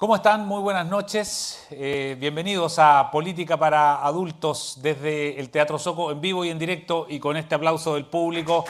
¿Cómo 0.00 0.14
están? 0.14 0.46
Muy 0.46 0.60
buenas 0.60 0.86
noches. 0.86 1.66
Eh, 1.72 2.16
bienvenidos 2.20 2.78
a 2.78 3.10
Política 3.10 3.56
para 3.56 3.96
Adultos 3.96 4.78
desde 4.80 5.40
el 5.40 5.50
Teatro 5.50 5.76
Soco 5.76 6.12
en 6.12 6.20
vivo 6.20 6.44
y 6.44 6.50
en 6.50 6.58
directo 6.60 7.06
y 7.08 7.18
con 7.18 7.36
este 7.36 7.56
aplauso 7.56 7.94
del 7.94 8.06
público. 8.06 8.64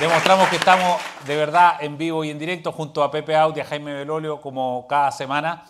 Demostramos 0.00 0.48
que 0.48 0.56
estamos 0.56 1.02
de 1.26 1.36
verdad 1.36 1.76
en 1.80 1.98
vivo 1.98 2.24
y 2.24 2.30
en 2.30 2.38
directo 2.38 2.72
junto 2.72 3.04
a 3.04 3.10
Pepe 3.10 3.34
y 3.34 3.60
a 3.60 3.64
Jaime 3.66 3.92
Belolio 3.92 4.40
como 4.40 4.86
cada 4.88 5.12
semana. 5.12 5.66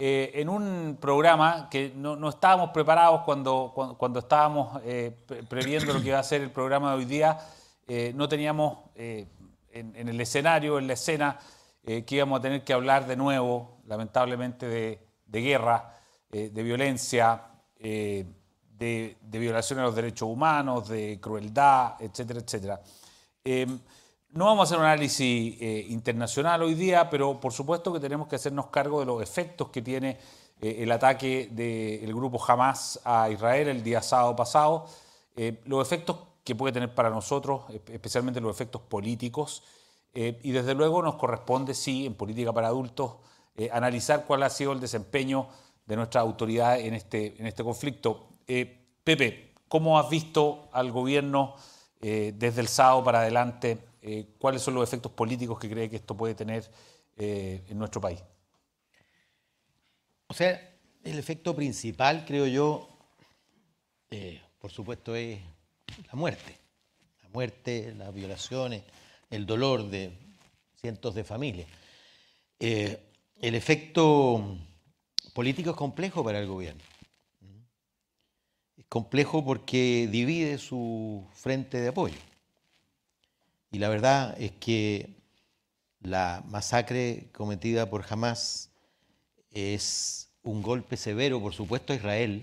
Eh, 0.00 0.30
en 0.34 0.48
un 0.48 0.96
programa 1.00 1.68
que 1.68 1.92
no, 1.96 2.28
estábamos 2.28 2.70
preparados 2.70 3.22
cuando, 3.22 3.72
cuando, 3.98 4.20
estábamos 4.20 4.80
eh, 4.84 5.10
previendo 5.48 5.92
lo 5.92 6.00
que 6.00 6.08
iba 6.08 6.20
a 6.20 6.22
ser 6.22 6.40
el 6.40 6.52
programa 6.52 6.92
de 6.92 6.98
hoy 6.98 7.04
día, 7.04 7.36
eh, 7.88 8.12
no 8.14 8.28
teníamos 8.28 8.78
en, 8.94 10.08
el 10.08 10.20
escenario, 10.20 10.78
en 10.78 10.86
la 10.86 10.92
escena, 10.92 11.36
que 11.84 12.04
íbamos 12.10 12.38
a 12.38 12.42
tener 12.42 12.62
que 12.62 12.72
hablar 12.72 13.08
de 13.08 13.16
nuevo, 13.16 13.80
lamentablemente, 13.86 14.68
de, 14.68 15.40
guerra, 15.40 15.96
de 16.30 16.62
violencia, 16.62 17.42
de, 17.80 18.26
de 18.78 19.38
violación 19.38 19.80
a 19.80 19.82
los 19.82 19.96
derechos 19.96 20.28
humanos, 20.28 20.88
de 20.88 21.18
crueldad, 21.20 21.94
etcétera, 21.98 22.40
etcétera. 22.40 22.80
No 24.30 24.44
vamos 24.44 24.60
a 24.60 24.64
hacer 24.64 24.78
un 24.78 24.84
análisis 24.84 25.56
eh, 25.58 25.86
internacional 25.88 26.62
hoy 26.62 26.74
día, 26.74 27.08
pero 27.08 27.40
por 27.40 27.50
supuesto 27.50 27.90
que 27.94 27.98
tenemos 27.98 28.28
que 28.28 28.36
hacernos 28.36 28.66
cargo 28.66 29.00
de 29.00 29.06
los 29.06 29.22
efectos 29.22 29.70
que 29.70 29.80
tiene 29.80 30.18
eh, 30.60 30.76
el 30.80 30.92
ataque 30.92 31.48
del 31.50 32.14
grupo 32.14 32.38
Hamas 32.46 33.00
a 33.04 33.30
Israel 33.30 33.68
el 33.68 33.82
día 33.82 34.02
sábado 34.02 34.36
pasado, 34.36 34.84
eh, 35.34 35.62
los 35.64 35.86
efectos 35.86 36.18
que 36.44 36.54
puede 36.54 36.74
tener 36.74 36.94
para 36.94 37.08
nosotros, 37.08 37.62
especialmente 37.86 38.38
los 38.38 38.54
efectos 38.54 38.82
políticos, 38.82 39.62
y 40.14 40.50
desde 40.50 40.74
luego 40.74 41.02
nos 41.02 41.14
corresponde, 41.14 41.74
sí, 41.74 42.06
en 42.06 42.14
política 42.14 42.52
para 42.52 42.68
adultos, 42.68 43.16
analizar 43.70 44.24
cuál 44.26 44.42
ha 44.42 44.50
sido 44.50 44.72
el 44.72 44.80
desempeño 44.80 45.46
de 45.86 45.94
nuestras 45.94 46.22
autoridades 46.22 46.86
en 46.86 46.94
este, 46.94 47.36
en 47.38 47.46
este 47.46 47.62
conflicto. 47.62 48.30
Pepe, 49.04 49.52
¿cómo 49.68 49.98
has 49.98 50.08
visto 50.08 50.70
al 50.72 50.90
gobierno? 50.90 51.54
Desde 52.00 52.60
el 52.60 52.68
sábado 52.68 53.04
para 53.04 53.20
adelante, 53.20 53.78
eh, 54.02 54.26
cuáles 54.38 54.62
son 54.62 54.74
los 54.74 54.86
efectos 54.86 55.12
políticos 55.12 55.58
que 55.58 55.68
cree 55.70 55.88
que 55.90 55.96
esto 55.96 56.16
puede 56.16 56.34
tener 56.34 56.70
eh, 57.16 57.64
en 57.68 57.78
nuestro 57.78 58.00
país. 58.00 58.22
O 60.26 60.34
sea, 60.34 60.76
el 61.04 61.18
efecto 61.18 61.54
principal, 61.56 62.24
creo 62.26 62.46
yo, 62.46 62.88
por 64.58 64.70
supuesto, 64.70 65.14
es 65.14 65.40
la 66.06 66.14
muerte. 66.14 66.58
La 67.22 67.28
muerte, 67.30 67.94
las 67.96 68.12
violaciones, 68.12 68.82
el 69.30 69.46
dolor 69.46 69.88
de 69.88 70.12
cientos 70.76 71.14
de 71.14 71.24
familias. 71.24 71.68
el 72.58 73.54
efecto 73.54 74.56
político 75.32 75.70
es 75.70 75.76
complejo 75.76 76.22
para 76.22 76.40
el 76.40 76.46
gobierno 76.46 76.82
complejo 78.88 79.44
porque 79.44 80.08
divide 80.10 80.58
su 80.58 81.26
frente 81.32 81.80
de 81.80 81.88
apoyo. 81.88 82.16
Y 83.70 83.78
la 83.78 83.88
verdad 83.88 84.34
es 84.40 84.52
que 84.52 85.16
la 86.00 86.42
masacre 86.46 87.28
cometida 87.32 87.90
por 87.90 88.04
Hamas 88.08 88.70
es 89.50 90.30
un 90.42 90.62
golpe 90.62 90.96
severo, 90.96 91.40
por 91.40 91.54
supuesto, 91.54 91.92
a 91.92 91.96
Israel, 91.96 92.42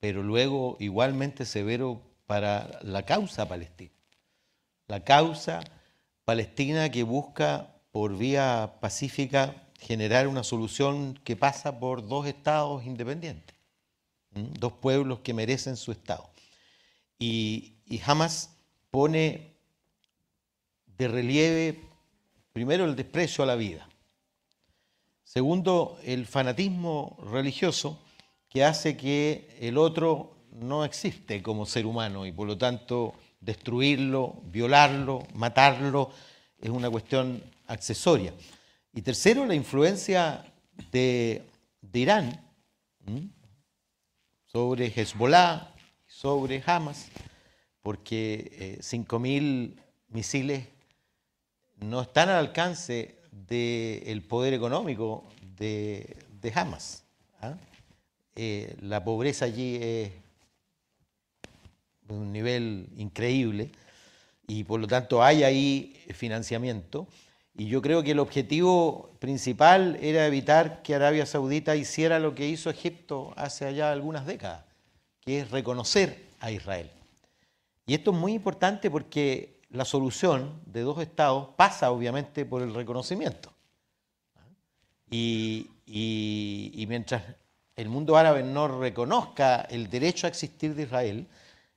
pero 0.00 0.22
luego 0.22 0.76
igualmente 0.80 1.44
severo 1.44 2.00
para 2.26 2.78
la 2.82 3.04
causa 3.04 3.48
palestina. 3.48 3.92
La 4.86 5.04
causa 5.04 5.60
palestina 6.24 6.90
que 6.90 7.02
busca 7.02 7.74
por 7.90 8.16
vía 8.16 8.74
pacífica 8.80 9.68
generar 9.80 10.28
una 10.28 10.44
solución 10.44 11.18
que 11.24 11.36
pasa 11.36 11.78
por 11.80 12.06
dos 12.06 12.26
estados 12.26 12.84
independientes 12.84 13.58
dos 14.30 14.72
pueblos 14.72 15.20
que 15.20 15.34
merecen 15.34 15.76
su 15.76 15.92
Estado. 15.92 16.28
Y, 17.18 17.74
y 17.86 18.00
Hamas 18.04 18.50
pone 18.90 19.57
de 20.98 21.08
relieve, 21.08 21.80
primero, 22.52 22.84
el 22.84 22.96
desprecio 22.96 23.44
a 23.44 23.46
la 23.46 23.54
vida. 23.54 23.88
Segundo, 25.22 25.98
el 26.02 26.26
fanatismo 26.26 27.16
religioso 27.30 28.00
que 28.48 28.64
hace 28.64 28.96
que 28.96 29.56
el 29.60 29.78
otro 29.78 30.34
no 30.52 30.84
existe 30.84 31.42
como 31.42 31.66
ser 31.66 31.86
humano 31.86 32.26
y 32.26 32.32
por 32.32 32.48
lo 32.48 32.58
tanto 32.58 33.14
destruirlo, 33.40 34.42
violarlo, 34.46 35.26
matarlo 35.34 36.10
es 36.60 36.70
una 36.70 36.90
cuestión 36.90 37.42
accesoria. 37.66 38.34
Y 38.92 39.02
tercero, 39.02 39.46
la 39.46 39.54
influencia 39.54 40.44
de, 40.90 41.44
Irán, 41.92 42.42
sobre 44.46 44.86
Hezbollah, 44.86 45.74
sobre 46.06 46.62
Hamas, 46.66 47.08
porque 47.82 48.78
5.000 48.80 49.76
eh, 49.76 49.82
misiles 50.08 50.77
no 51.80 52.02
están 52.02 52.28
al 52.28 52.36
alcance 52.36 53.16
del 53.30 54.22
poder 54.22 54.54
económico 54.54 55.24
de, 55.56 56.16
Hamas. 56.54 57.04
¿ah? 57.40 57.54
Eh, 58.34 58.76
la 58.80 59.04
pobreza 59.04 59.44
allí 59.44 59.76
es 59.76 60.12
de 62.02 62.14
un 62.14 62.32
nivel 62.32 62.88
increíble 62.96 63.70
y 64.46 64.64
por 64.64 64.80
lo 64.80 64.86
tanto 64.86 65.22
hay 65.22 65.44
ahí 65.44 66.04
financiamiento. 66.14 67.06
Y 67.54 67.66
yo 67.66 67.82
creo 67.82 68.02
que 68.02 68.12
el 68.12 68.20
objetivo 68.20 69.10
principal 69.18 69.98
era 70.00 70.26
evitar 70.26 70.82
que 70.82 70.94
Arabia 70.94 71.26
Saudita 71.26 71.74
hiciera 71.74 72.18
lo 72.18 72.34
que 72.34 72.48
hizo 72.48 72.70
Egipto 72.70 73.34
hace 73.36 73.66
allá 73.66 73.90
algunas 73.90 74.26
décadas, 74.26 74.64
que 75.20 75.40
es 75.40 75.50
reconocer 75.50 76.24
a 76.40 76.52
Israel. 76.52 76.88
Y 77.84 77.94
esto 77.94 78.12
es 78.12 78.16
muy 78.16 78.32
importante 78.34 78.90
porque 78.90 79.57
la 79.70 79.84
solución 79.84 80.60
de 80.66 80.80
dos 80.82 81.00
estados 81.00 81.48
pasa 81.56 81.90
obviamente 81.90 82.44
por 82.44 82.62
el 82.62 82.74
reconocimiento. 82.74 83.52
Y, 85.10 86.84
mientras 86.88 87.22
el 87.76 87.88
mundo 87.88 88.16
árabe 88.16 88.42
no 88.42 88.68
reconozca 88.68 89.62
el 89.62 89.88
derecho 89.88 90.26
a 90.26 90.30
existir 90.30 90.74
de 90.74 90.82
Israel, 90.82 91.26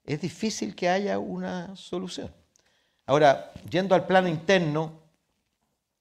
es 0.04 0.22
difícil 0.22 0.76
que 0.76 0.90
haya 0.90 1.20
una 1.20 1.76
solución. 1.76 2.32
Ahora, 3.06 3.52
yendo 3.70 3.96
al 3.96 4.08
plano 4.08 4.28
interno, 4.28 4.94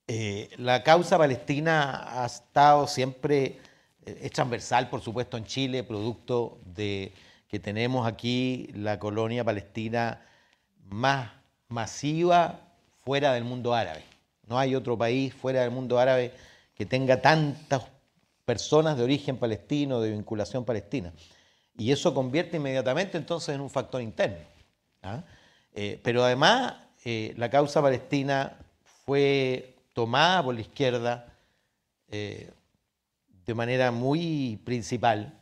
eh, 0.07 0.51
la 0.57 0.83
causa 0.83 1.19
palestina 1.19 2.23
ha 2.23 2.27
estado 2.27 2.87
siempre, 2.87 3.61
eh, 4.05 4.21
es 4.23 4.31
transversal, 4.33 4.89
por 4.89 5.01
supuesto, 5.01 5.37
en 5.37 5.45
Chile, 5.45 5.85
producto 5.85 6.61
de 6.65 7.13
que 7.47 7.59
tenemos 7.59 8.07
aquí 8.07 8.71
la 8.75 8.99
colonia 8.99 9.45
palestina 9.45 10.25
más 10.89 11.40
masiva 11.71 12.61
fuera 13.03 13.33
del 13.33 13.45
mundo 13.45 13.75
árabe. 13.75 14.05
No 14.47 14.59
hay 14.59 14.75
otro 14.75 14.99
país 14.99 15.33
fuera 15.33 15.63
del 15.63 15.71
mundo 15.71 15.99
árabe 15.99 16.33
que 16.75 16.85
tenga 16.85 17.23
tantas 17.23 17.85
personas 18.45 18.97
de 18.97 19.05
origen 19.05 19.39
palestino, 19.39 20.01
de 20.01 20.11
vinculación 20.11 20.65
palestina. 20.65 21.13
Y 21.79 21.93
eso 21.93 22.13
convierte 22.13 22.59
inmediatamente 22.59 23.17
entonces 23.17 23.55
en 23.55 23.61
un 23.63 23.71
factor 23.71 24.03
interno. 24.03 24.39
¿ah? 25.03 25.23
Eh, 25.73 25.99
pero 26.03 26.23
además, 26.25 26.75
la 27.05 27.49
causa 27.49 27.81
palestina 27.81 28.59
fue 29.07 29.77
tomada 29.95 30.43
por 30.43 30.55
la 30.55 30.61
izquierda 30.61 31.27
eh, 32.09 32.51
de 33.45 33.55
manera 33.55 33.91
muy 33.91 34.61
principal. 34.65 35.41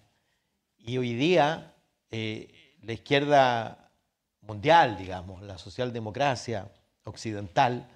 Y 0.79 0.99
hoy 0.99 1.15
día 1.15 1.75
eh, 2.11 2.49
la 2.83 2.93
izquierda 2.93 3.88
mundial, 4.49 4.97
digamos, 4.97 5.43
la 5.43 5.59
socialdemocracia 5.59 6.69
occidental, 7.05 7.87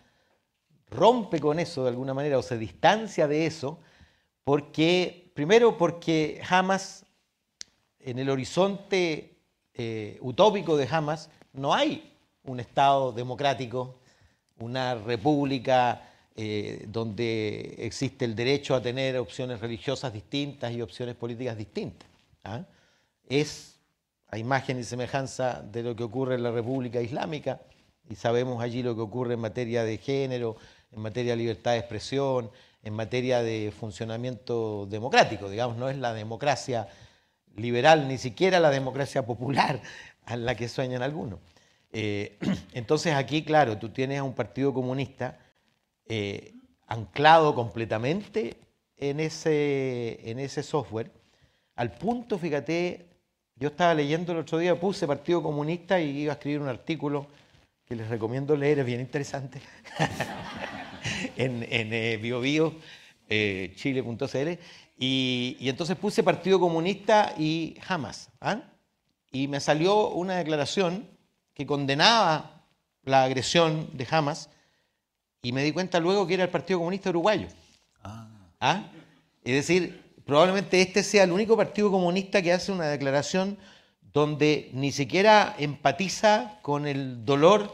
rompe 0.90 1.40
con 1.40 1.58
eso 1.58 1.82
de 1.82 1.88
alguna 1.88 2.12
manera 2.12 2.38
o 2.38 2.43
se 2.43 2.58
distancia 2.58 3.26
de 3.26 3.46
eso, 3.46 3.81
porque, 4.44 5.32
primero 5.34 5.78
porque 5.78 6.43
Hamas, 6.49 7.06
en 7.99 8.19
el 8.19 8.28
horizonte 8.28 9.38
eh, 9.75 10.19
utópico 10.20 10.76
de 10.76 10.87
Hamas, 10.90 11.31
no 11.54 11.72
hay 11.72 12.12
un 12.44 12.60
Estado 12.60 13.12
democrático, 13.12 13.96
una 14.58 14.94
república 14.94 16.10
eh, 16.37 16.84
donde 16.88 17.76
existe 17.78 18.26
el 18.26 18.34
derecho 18.34 18.75
a 18.75 18.82
tener 18.82 19.16
opciones 19.16 19.60
religiosas 19.60 20.12
distintas 20.12 20.72
y 20.72 20.82
opciones 20.82 21.14
políticas 21.14 21.56
distintas. 21.56 22.08
¿ah? 22.44 22.62
Es 23.26 23.71
a 24.32 24.38
imagen 24.38 24.81
y 24.81 24.82
semejanza 24.82 25.62
de 25.62 25.82
lo 25.82 25.94
que 25.94 26.05
ocurre 26.05 26.37
en 26.37 26.43
la 26.43 26.50
República 26.50 27.02
Islámica, 27.02 27.61
y 28.08 28.17
sabemos 28.17 28.62
allí 28.62 28.82
lo 28.82 28.94
que 28.94 29.02
ocurre 29.02 29.34
en 29.34 29.40
materia 29.40 29.84
de 29.84 29.99
género, 29.99 30.56
en 30.90 31.02
materia 31.02 31.32
de 31.32 31.37
libertad 31.37 31.73
de 31.73 31.79
expresión, 31.79 32.50
en 32.82 32.94
materia 32.94 33.43
de 33.43 33.73
funcionamiento 33.79 34.87
democrático, 34.87 35.50
digamos, 35.50 35.76
no 35.76 35.90
es 35.90 35.99
la 35.99 36.14
democracia 36.14 36.88
liberal, 37.56 38.08
ni 38.08 38.17
siquiera 38.17 38.58
la 38.58 38.70
democracia 38.70 39.26
popular 39.26 39.82
a 40.25 40.37
la 40.37 40.55
que 40.55 40.67
sueñan 40.67 41.02
algunos. 41.02 41.38
Eh, 41.93 42.38
entonces 42.73 43.14
aquí, 43.14 43.44
claro, 43.44 43.76
tú 43.76 43.90
tienes 43.90 44.19
a 44.19 44.23
un 44.23 44.35
partido 44.35 44.73
comunista 44.73 45.38
eh, 46.06 46.55
anclado 46.87 47.55
completamente 47.55 48.56
en 48.96 49.20
ese, 49.20 50.20
en 50.31 50.38
ese 50.38 50.62
software, 50.62 51.12
al 51.75 51.93
punto, 51.93 52.38
fíjate, 52.38 53.12
yo 53.62 53.69
estaba 53.69 53.94
leyendo 53.94 54.32
el 54.32 54.38
otro 54.38 54.59
día, 54.59 54.79
puse 54.79 55.06
Partido 55.06 55.41
Comunista 55.41 56.00
y 56.00 56.23
iba 56.23 56.32
a 56.32 56.35
escribir 56.35 56.61
un 56.61 56.67
artículo 56.67 57.29
que 57.87 57.94
les 57.94 58.09
recomiendo 58.09 58.56
leer, 58.56 58.81
es 58.81 58.87
bien 58.87 59.00
interesante, 59.00 59.62
en, 61.37 61.64
en 61.70 61.93
eh, 61.93 62.17
biobio, 62.20 62.75
eh, 63.29 63.73
chile.cl, 63.76 64.59
y, 64.99 65.56
y, 65.61 65.69
entonces 65.69 65.97
puse 65.97 66.25
Partido 66.25 66.59
Comunista 66.59 67.37
y 67.38 67.76
Hamas, 67.87 68.31
¿ah? 68.41 68.62
y 69.31 69.47
me 69.47 69.61
salió 69.61 70.09
una 70.09 70.38
declaración 70.38 71.06
que 71.55 71.64
condenaba 71.64 72.64
la 73.05 73.23
agresión 73.23 73.91
de 73.93 74.09
Hamas, 74.11 74.50
y 75.41 75.53
me 75.53 75.62
di 75.62 75.70
cuenta 75.70 76.00
luego 76.00 76.26
que 76.26 76.35
era 76.35 76.43
el 76.43 76.50
Partido 76.50 76.81
Comunista 76.81 77.11
Uruguayo. 77.11 77.47
Ah. 78.03 78.26
¿Ah? 78.59 78.82
Es 79.44 79.55
decir, 79.55 80.01
probablemente 80.32 80.81
este 80.81 81.02
sea 81.02 81.25
el 81.25 81.31
único 81.31 81.58
partido 81.58 81.90
comunista 81.90 82.40
que 82.40 82.55
hace 82.55 82.73
una 82.73 82.88
declaración 82.88 83.58
donde 84.14 84.70
ni 84.73 84.90
siquiera 84.90 85.55
empatiza 85.58 86.58
con 86.62 86.87
el 86.87 87.26
dolor 87.26 87.70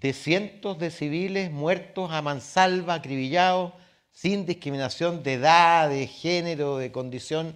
de 0.00 0.14
cientos 0.14 0.78
de 0.78 0.90
civiles 0.90 1.50
muertos 1.50 2.10
a 2.10 2.22
mansalva, 2.22 2.94
acribillados, 2.94 3.74
sin 4.12 4.46
discriminación 4.46 5.22
de 5.22 5.34
edad, 5.34 5.90
de 5.90 6.06
género, 6.06 6.78
de 6.78 6.90
condición 6.90 7.54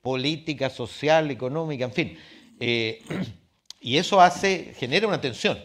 política, 0.00 0.70
social, 0.70 1.30
económica, 1.30 1.84
en 1.84 1.92
fin. 1.92 2.18
Eh, 2.60 3.02
y 3.82 3.98
eso 3.98 4.22
hace, 4.22 4.72
genera 4.78 5.06
una 5.06 5.20
tensión. 5.20 5.62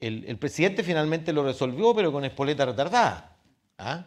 El, 0.00 0.24
el, 0.26 0.38
presidente 0.38 0.82
finalmente 0.82 1.34
lo 1.34 1.44
resolvió, 1.44 1.94
pero 1.94 2.10
con 2.10 2.24
espoleta 2.24 2.64
retardada. 2.64 3.36
¿ah? 3.76 4.06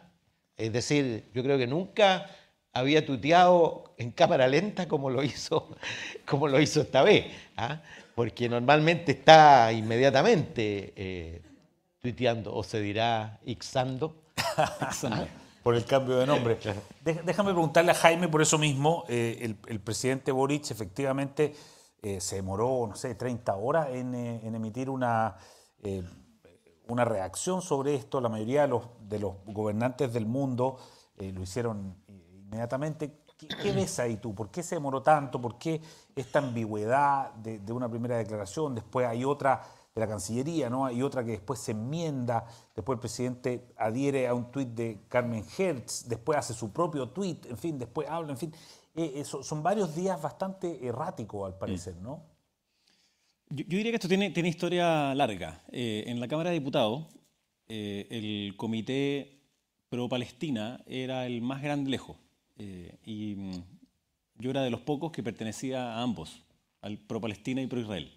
Es 0.56 0.72
decir, 0.72 1.30
yo 1.32 1.44
creo 1.44 1.58
que 1.58 1.68
nunca 1.68 2.28
había 2.72 3.04
tuiteado 3.04 3.94
en 3.96 4.10
cámara 4.12 4.46
lenta 4.48 4.88
como 4.88 5.10
lo 5.10 5.22
hizo, 5.22 5.76
como 6.26 6.48
lo 6.48 6.60
hizo 6.60 6.80
esta 6.80 7.02
vez, 7.02 7.26
¿ah? 7.56 7.80
porque 8.14 8.48
normalmente 8.48 9.12
está 9.12 9.72
inmediatamente 9.72 10.92
eh, 10.96 11.42
tuiteando, 12.00 12.54
o 12.54 12.62
se 12.62 12.80
dirá 12.80 13.40
ixando. 13.44 14.16
por 15.62 15.74
el 15.74 15.84
cambio 15.84 16.16
de 16.16 16.26
nombre. 16.26 16.58
Déjame 17.04 17.52
preguntarle 17.52 17.90
a 17.90 17.94
Jaime 17.94 18.28
por 18.28 18.40
eso 18.40 18.56
mismo. 18.56 19.04
Eh, 19.08 19.54
el, 19.66 19.80
presidente 19.80 20.32
Boric 20.32 20.70
efectivamente 20.70 21.54
eh, 22.02 22.18
se 22.20 22.36
demoró, 22.36 22.86
no 22.88 22.96
sé, 22.96 23.14
30 23.14 23.54
horas 23.56 23.88
en, 23.90 24.14
en 24.14 24.54
emitir 24.54 24.88
una, 24.88 25.36
una 26.88 27.04
reacción 27.04 27.60
sobre 27.60 27.94
esto. 27.94 28.22
La 28.22 28.30
mayoría 28.30 28.62
de 28.62 28.68
los, 28.68 28.84
de 29.02 29.18
los 29.18 29.34
gobernantes 29.44 30.10
del 30.14 30.24
mundo 30.24 30.78
lo 31.18 31.42
hicieron 31.42 31.94
inmediatamente. 32.50 33.20
¿Qué, 33.38 33.72
ves 33.72 33.98
ahí 34.00 34.16
tú? 34.16 34.34
¿Por 34.34 34.50
qué 34.50 34.62
se 34.62 34.74
demoró 34.74 35.02
tanto? 35.02 35.40
¿Por 35.40 35.56
qué 35.56 35.80
esta 36.14 36.40
ambigüedad 36.40 37.32
de, 37.34 37.72
una 37.72 37.88
primera 37.88 38.18
declaración? 38.18 38.74
Después 38.74 39.06
hay 39.06 39.24
otra 39.24 39.62
de 39.94 40.00
la 40.00 40.06
Cancillería, 40.06 40.68
¿no? 40.68 40.84
Hay 40.84 41.02
otra 41.02 41.24
que 41.24 41.30
después 41.30 41.58
se 41.58 41.72
enmienda, 41.72 42.44
después 42.76 42.96
el 42.96 43.00
presidente 43.00 43.72
adhiere 43.78 44.28
a 44.28 44.34
un 44.34 44.50
tuit 44.50 44.68
de 44.68 45.00
Carmen 45.08 45.44
Hertz, 45.56 46.06
después 46.06 46.38
hace 46.38 46.52
su 46.52 46.70
propio 46.70 47.08
tuit, 47.08 47.46
en 47.46 47.56
fin, 47.56 47.78
después 47.78 48.06
habla, 48.10 48.32
en 48.32 48.38
fin. 48.38 48.54
Eh, 48.94 49.24
son 49.24 49.62
varios 49.62 49.94
días 49.94 50.20
bastante 50.20 50.84
erráticos 50.86 51.46
al 51.46 51.56
parecer, 51.56 51.96
¿no? 51.96 52.22
Yo, 53.48 53.64
diría 53.64 53.90
que 53.90 53.96
esto 53.96 54.08
tiene, 54.08 54.30
tiene 54.30 54.50
historia 54.50 55.14
larga. 55.14 55.62
Eh, 55.72 56.04
en 56.06 56.20
la 56.20 56.28
Cámara 56.28 56.50
de 56.50 56.58
Diputados, 56.58 57.06
eh, 57.68 58.06
el 58.10 58.56
comité 58.56 59.40
pro-Palestina 59.88 60.82
era 60.86 61.26
el 61.26 61.42
más 61.42 61.62
grande 61.62 61.90
lejos. 61.90 62.16
Eh, 62.62 62.94
y 63.06 63.34
mm, 63.36 63.62
yo 64.36 64.50
era 64.50 64.62
de 64.62 64.68
los 64.68 64.80
pocos 64.80 65.12
que 65.12 65.22
pertenecía 65.22 65.94
a 65.94 66.02
ambos, 66.02 66.42
al 66.82 66.98
pro-Palestina 66.98 67.62
y 67.62 67.66
pro-Israel. 67.66 68.12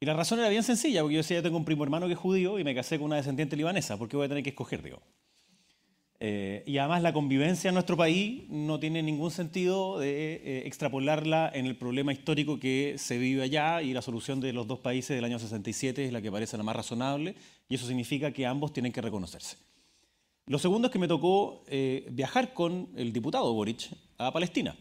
Y 0.00 0.06
la 0.06 0.12
razón 0.12 0.38
era 0.38 0.50
bien 0.50 0.62
sencilla, 0.62 1.00
porque 1.00 1.14
yo 1.14 1.20
decía, 1.20 1.38
yo 1.38 1.42
tengo 1.42 1.56
un 1.56 1.64
primo 1.64 1.82
hermano 1.82 2.06
que 2.06 2.12
es 2.12 2.18
judío 2.18 2.58
y 2.58 2.64
me 2.64 2.74
casé 2.74 2.98
con 2.98 3.06
una 3.06 3.16
descendiente 3.16 3.56
libanesa, 3.56 3.96
¿por 3.96 4.08
qué 4.08 4.16
voy 4.16 4.26
a 4.26 4.28
tener 4.28 4.44
que 4.44 4.50
escoger, 4.50 4.82
digo? 4.82 5.00
Eh, 6.20 6.62
y 6.66 6.76
además 6.78 7.02
la 7.02 7.12
convivencia 7.12 7.68
en 7.68 7.74
nuestro 7.74 7.96
país 7.96 8.42
no 8.50 8.78
tiene 8.80 9.02
ningún 9.02 9.30
sentido 9.30 9.98
de 9.98 10.34
eh, 10.34 10.62
extrapolarla 10.66 11.50
en 11.54 11.64
el 11.64 11.76
problema 11.76 12.12
histórico 12.12 12.58
que 12.58 12.96
se 12.98 13.18
vive 13.18 13.44
allá 13.44 13.82
y 13.82 13.94
la 13.94 14.02
solución 14.02 14.40
de 14.40 14.52
los 14.52 14.66
dos 14.66 14.80
países 14.80 15.16
del 15.16 15.24
año 15.24 15.38
67 15.38 16.04
es 16.04 16.12
la 16.12 16.20
que 16.20 16.32
parece 16.32 16.56
la 16.56 16.64
más 16.64 16.76
razonable 16.76 17.36
y 17.68 17.76
eso 17.76 17.86
significa 17.86 18.32
que 18.32 18.46
ambos 18.46 18.72
tienen 18.72 18.92
que 18.92 19.00
reconocerse. 19.00 19.56
Lo 20.48 20.58
segundo 20.58 20.86
es 20.88 20.92
que 20.92 20.98
me 20.98 21.08
tocó 21.08 21.62
eh, 21.66 22.08
viajar 22.10 22.54
con 22.54 22.88
el 22.96 23.12
diputado 23.12 23.52
Boric 23.52 23.90
a 24.16 24.32
Palestina. 24.32 24.74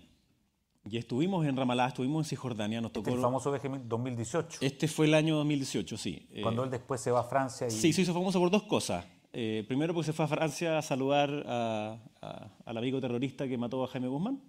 Y 0.89 0.97
estuvimos 0.97 1.45
en 1.45 1.57
Ramallah, 1.57 1.89
estuvimos 1.89 2.25
en 2.25 2.29
Cisjordania. 2.29 2.79
Nos 2.79 2.93
tocó, 2.93 3.09
este 3.09 3.17
el 3.17 3.21
famoso 3.21 3.51
viaje 3.51 3.69
2018. 3.69 4.59
Este 4.61 4.87
fue 4.87 5.07
el 5.07 5.13
año 5.13 5.35
2018, 5.35 5.97
sí. 5.97 6.25
Eh, 6.31 6.41
Cuando 6.41 6.63
él 6.63 6.71
después 6.71 7.01
se 7.01 7.11
va 7.11 7.19
a 7.19 7.23
Francia. 7.25 7.67
Y... 7.67 7.71
Sí, 7.71 7.91
se 7.91 8.03
hizo 8.03 8.13
famoso 8.13 8.39
por 8.39 8.49
dos 8.49 8.63
cosas. 8.63 9.05
Eh, 9.33 9.65
primero 9.67 9.93
porque 9.93 10.05
se 10.05 10.13
fue 10.13 10.23
a 10.23 10.29
Francia 10.29 10.77
a 10.77 10.81
saludar 10.81 11.29
al 11.29 12.77
amigo 12.77 13.01
terrorista 13.01 13.45
que 13.45 13.57
mató 13.57 13.83
a 13.83 13.87
Jaime 13.87 14.07
Guzmán. 14.07 14.41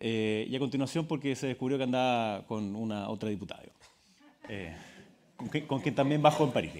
y 0.00 0.56
a 0.56 0.58
continuación 0.58 1.06
porque 1.06 1.36
se 1.36 1.46
descubrió 1.46 1.78
que 1.78 1.84
andaba 1.84 2.44
con 2.48 2.74
una 2.74 3.08
otra 3.08 3.28
diputada. 3.28 3.62
con, 5.68 5.80
quien 5.80 5.94
también 5.94 6.20
bajó 6.20 6.42
en 6.42 6.50
París. 6.50 6.72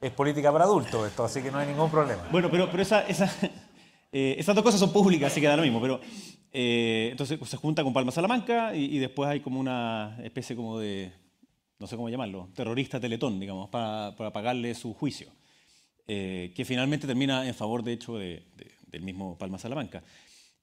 Es 0.00 0.12
política 0.12 0.52
para 0.52 0.64
adultos 0.64 1.08
esto, 1.08 1.24
así 1.24 1.42
que 1.42 1.50
no 1.50 1.58
hay 1.58 1.68
ningún 1.68 1.90
problema. 1.90 2.22
Bueno, 2.30 2.50
pero, 2.50 2.70
pero 2.70 2.82
esa, 2.82 3.04
eh, 4.12 4.36
esas 4.38 4.54
dos 4.54 4.62
cosas 4.62 4.78
son 4.78 4.92
públicas, 4.92 5.32
así 5.32 5.40
que 5.40 5.46
da 5.46 5.56
lo 5.56 5.62
mismo. 5.62 5.80
Pero 5.80 6.00
eh, 6.52 7.08
entonces 7.10 7.38
se 7.48 7.56
junta 7.56 7.82
con 7.82 7.94
Palma 7.94 8.12
Salamanca 8.12 8.74
y, 8.74 8.98
después 8.98 9.28
hay 9.28 9.40
como 9.40 9.58
una 9.58 10.18
especie 10.22 10.54
como 10.54 10.78
de, 10.78 11.12
no 11.78 11.86
sé 11.86 11.96
cómo 11.96 12.10
llamarlo, 12.10 12.50
terrorista 12.54 13.00
teletón, 13.00 13.40
digamos, 13.40 13.70
para, 13.70 14.14
para 14.16 14.32
pagarle 14.32 14.74
su 14.74 14.92
juicio. 14.92 15.28
Eh, 16.08 16.52
que 16.54 16.64
finalmente 16.64 17.06
termina 17.06 17.46
en 17.48 17.54
favor, 17.54 17.82
de 17.82 17.94
hecho, 17.94 18.16
del 18.16 19.02
mismo 19.02 19.36
Palma 19.38 19.58
Salamanca. 19.58 20.04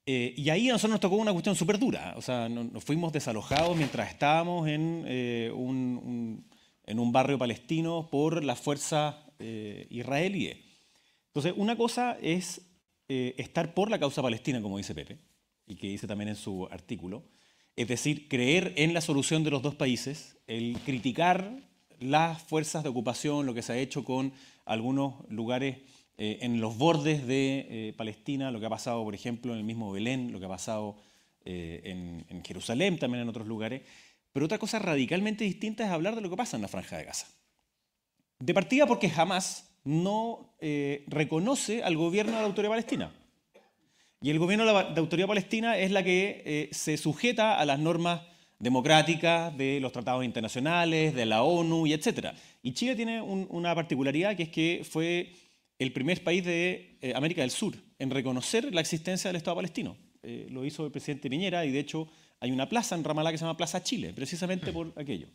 y 0.06 0.50
ahí 0.50 0.70
a 0.70 0.74
nosotros 0.74 0.92
nos 0.92 1.00
tocó 1.02 1.16
una 1.16 1.34
cuestión 1.34 1.56
súper 1.56 1.80
dura. 1.80 2.13
O 2.18 2.22
sea, 2.22 2.48
nos, 2.48 2.84
fuimos 2.84 3.12
desalojados 3.12 3.75
mientras 3.75 4.12
estábamos 4.12 4.68
en, 4.70 5.52
un, 5.56 6.46
en 6.86 7.00
un 7.00 7.12
barrio 7.12 7.38
palestino 7.38 8.10
por 8.12 8.44
la 8.44 8.56
fuerza 8.56 9.24
eh, 9.40 9.88
israelíes. 9.90 10.58
Entonces, 11.28 11.54
una 11.56 11.75
cosa 11.75 12.18
es 12.22 12.62
eh, 13.10 13.36
estar 13.38 13.74
por 13.74 13.90
la 13.90 14.00
causa 14.00 14.22
palestina, 14.22 14.62
como 14.62 14.78
dice 14.78 14.94
Pepe, 14.94 15.18
y 15.66 15.75
que 15.75 15.88
dice 15.88 16.08
también 16.08 16.30
en 16.30 16.36
su 16.36 16.68
artículo, 16.70 17.24
es 17.75 17.88
decir, 17.88 18.28
creer 18.28 18.74
en 18.75 18.94
la 18.94 19.02
solución 19.02 19.44
de 19.44 19.52
los 19.52 19.62
dos 19.62 19.75
países, 19.75 20.38
el 20.46 20.78
criticar 20.86 21.58
las 22.00 22.42
fuerzas 22.42 22.84
de 22.84 22.90
ocupación, 22.90 23.46
lo 23.46 23.54
que 23.54 23.63
se 23.63 23.74
ha 23.74 23.78
hecho 23.78 24.04
con 24.04 24.34
algunos 24.66 25.16
lugares 25.30 25.78
eh, 26.18 26.40
en 26.42 26.62
los 26.62 26.78
bordes 26.78 27.25
de 27.25 27.96
Palestina, 27.98 28.52
lo 28.52 28.60
que 28.60 28.68
ha 28.68 28.70
pasado, 28.70 29.04
por 29.04 29.16
ejemplo, 29.16 29.54
en 29.54 29.60
el 29.60 29.66
mismo 29.66 29.92
Belén, 29.92 30.32
lo 30.32 30.40
que 30.40 30.46
ha 30.46 30.50
pasado 30.50 30.98
en, 31.46 32.25
en, 32.30 32.44
Jerusalén, 32.46 32.98
también 33.00 33.24
en 33.24 33.30
otros 33.30 33.48
lugares. 33.48 33.82
Pero 34.34 34.48
otra 34.48 34.58
cosa 34.58 34.80
radicalmente 34.80 35.44
distinta 35.44 35.86
es 35.86 35.92
hablar 35.92 36.16
de 36.16 36.22
lo 36.22 36.30
que 36.30 36.36
pasa 36.36 36.58
en 36.58 36.63
la 36.63 36.68
franja 36.68 36.98
de 36.98 37.06
Gaza. 37.06 37.28
De 38.40 38.54
partida 38.54 38.88
porque 38.88 39.10
jamás 39.10 39.70
no 39.84 40.56
eh, 40.60 41.04
reconoce 41.08 41.84
al 41.84 41.96
gobierno 41.96 42.34
de 42.34 42.40
la 42.40 42.46
autoridad 42.46 42.72
palestina. 42.72 43.12
Y 44.22 44.32
el 44.32 44.40
gobierno 44.40 44.66
de 44.66 44.74
la 44.74 44.98
autoridad 44.98 45.28
palestina 45.28 45.78
es 45.78 45.92
la 45.92 46.04
que 46.04 46.42
eh, 46.46 46.70
se 46.72 46.98
sujeta 46.98 47.60
a 47.60 47.66
las 47.66 47.78
normas 47.78 48.22
democráticas 48.58 49.56
de 49.58 49.80
los 49.82 49.92
tratados 49.92 50.24
internacionales, 50.24 51.13
de 51.13 51.25
la 51.25 51.44
ONU 51.44 51.86
y 51.86 51.94
etc. 51.94 52.30
Y 52.63 52.72
Chile 52.72 52.96
tiene 52.96 53.22
una 53.22 53.75
particularidad 53.75 54.36
que 54.36 54.44
es 54.44 54.50
que 54.50 54.86
fue 54.90 55.34
el 55.78 55.92
primer 55.92 56.24
país 56.24 56.46
de 56.46 56.98
eh, 57.02 57.13
América 57.16 57.42
del 57.42 57.52
Sur 57.52 57.75
en 58.00 58.10
reconocer 58.10 58.74
la 58.74 58.82
existencia 58.82 59.30
del 59.30 59.36
Estado 59.36 59.58
palestino. 59.58 59.98
lo 60.50 60.63
hizo 60.63 60.86
el 60.86 60.92
presidente 60.92 61.30
Piñera 61.30 61.66
y 61.66 61.72
de 61.72 61.80
hecho 61.80 62.08
hay 62.44 62.52
una 62.52 62.68
plaza 62.68 62.94
en 62.96 63.06
Ramallah 63.06 63.32
que 63.32 63.38
se 63.38 63.46
llama 63.46 63.56
Plaza 63.56 63.82
Chile, 63.82 64.12
precisamente 64.14 64.74
por 64.74 64.92
aquello. 64.98 65.28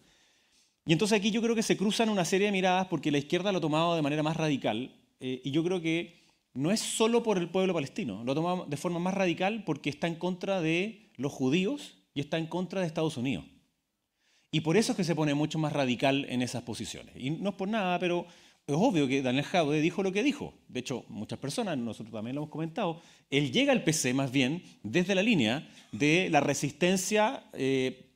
Y 0.84 0.92
entonces 0.92 1.18
aquí 1.18 1.30
yo 1.30 1.40
creo 1.40 1.54
que 1.54 1.62
se 1.62 1.74
cruzan 1.74 2.10
una 2.10 2.26
serie 2.26 2.48
de 2.48 2.52
miradas 2.52 2.86
porque 2.88 3.10
la 3.10 3.16
izquierda 3.16 3.50
lo 3.50 3.58
ha 3.58 3.60
tomado 3.62 3.96
de 3.96 4.02
manera 4.02 4.22
más 4.22 4.36
radical 4.36 4.94
eh, 5.18 5.40
y 5.42 5.50
yo 5.50 5.64
creo 5.64 5.80
que 5.80 6.20
no 6.52 6.70
es 6.70 6.80
solo 6.80 7.22
por 7.22 7.38
el 7.38 7.48
pueblo 7.48 7.72
palestino, 7.72 8.22
lo 8.24 8.32
ha 8.32 8.34
tomado 8.34 8.66
de 8.66 8.76
forma 8.76 8.98
más 8.98 9.14
radical 9.14 9.64
porque 9.64 9.88
está 9.88 10.06
en 10.06 10.16
contra 10.16 10.60
de 10.60 11.10
los 11.16 11.32
judíos 11.32 11.96
y 12.12 12.20
está 12.20 12.36
en 12.36 12.46
contra 12.46 12.82
de 12.82 12.86
Estados 12.86 13.16
Unidos. 13.16 13.46
Y 14.50 14.60
por 14.60 14.76
eso 14.76 14.92
es 14.92 14.96
que 14.96 15.04
se 15.04 15.14
pone 15.14 15.32
mucho 15.32 15.58
más 15.58 15.72
radical 15.72 16.26
en 16.28 16.42
esas 16.42 16.62
posiciones. 16.62 17.14
Y 17.16 17.30
no 17.30 17.50
es 17.50 17.54
por 17.54 17.68
nada, 17.68 17.98
pero 17.98 18.26
es 18.68 18.74
obvio 18.76 19.08
que 19.08 19.22
Daniel 19.22 19.44
Jaude 19.46 19.80
dijo 19.80 20.02
lo 20.02 20.12
que 20.12 20.22
dijo. 20.22 20.52
De 20.68 20.80
hecho, 20.80 21.06
muchas 21.08 21.38
personas, 21.38 21.78
nosotros 21.78 22.12
también 22.12 22.36
lo 22.36 22.42
hemos 22.42 22.52
comentado, 22.52 23.00
él 23.30 23.50
llega 23.50 23.72
al 23.72 23.82
PC 23.82 24.12
más 24.12 24.30
bien 24.30 24.62
desde 24.82 25.14
la 25.14 25.22
línea 25.22 25.66
de 25.90 26.28
la 26.28 26.40
resistencia 26.40 27.44
eh, 27.54 28.10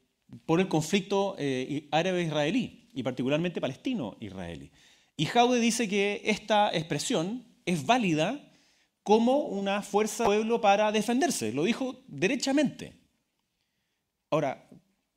por 0.45 0.61
el 0.61 0.69
conflicto 0.69 1.37
eh, 1.39 1.89
árabe-israelí 1.91 2.91
y 2.93 3.03
particularmente 3.03 3.63
palestino-israelí. 3.63 4.71
Y 5.17 5.25
Jaude 5.25 5.59
dice 5.59 5.89
que 5.89 6.21
esta 6.27 6.71
expresión 6.75 7.45
es 7.65 7.87
válida 7.87 8.39
como 9.03 9.47
una 9.47 9.81
fuerza 9.81 10.25
del 10.25 10.41
pueblo 10.41 10.61
para 10.61 10.93
defenderse. 10.93 11.55
Lo 11.55 11.65
dijo 11.65 12.03
derechamente. 12.09 12.93
Ahora, 14.31 14.69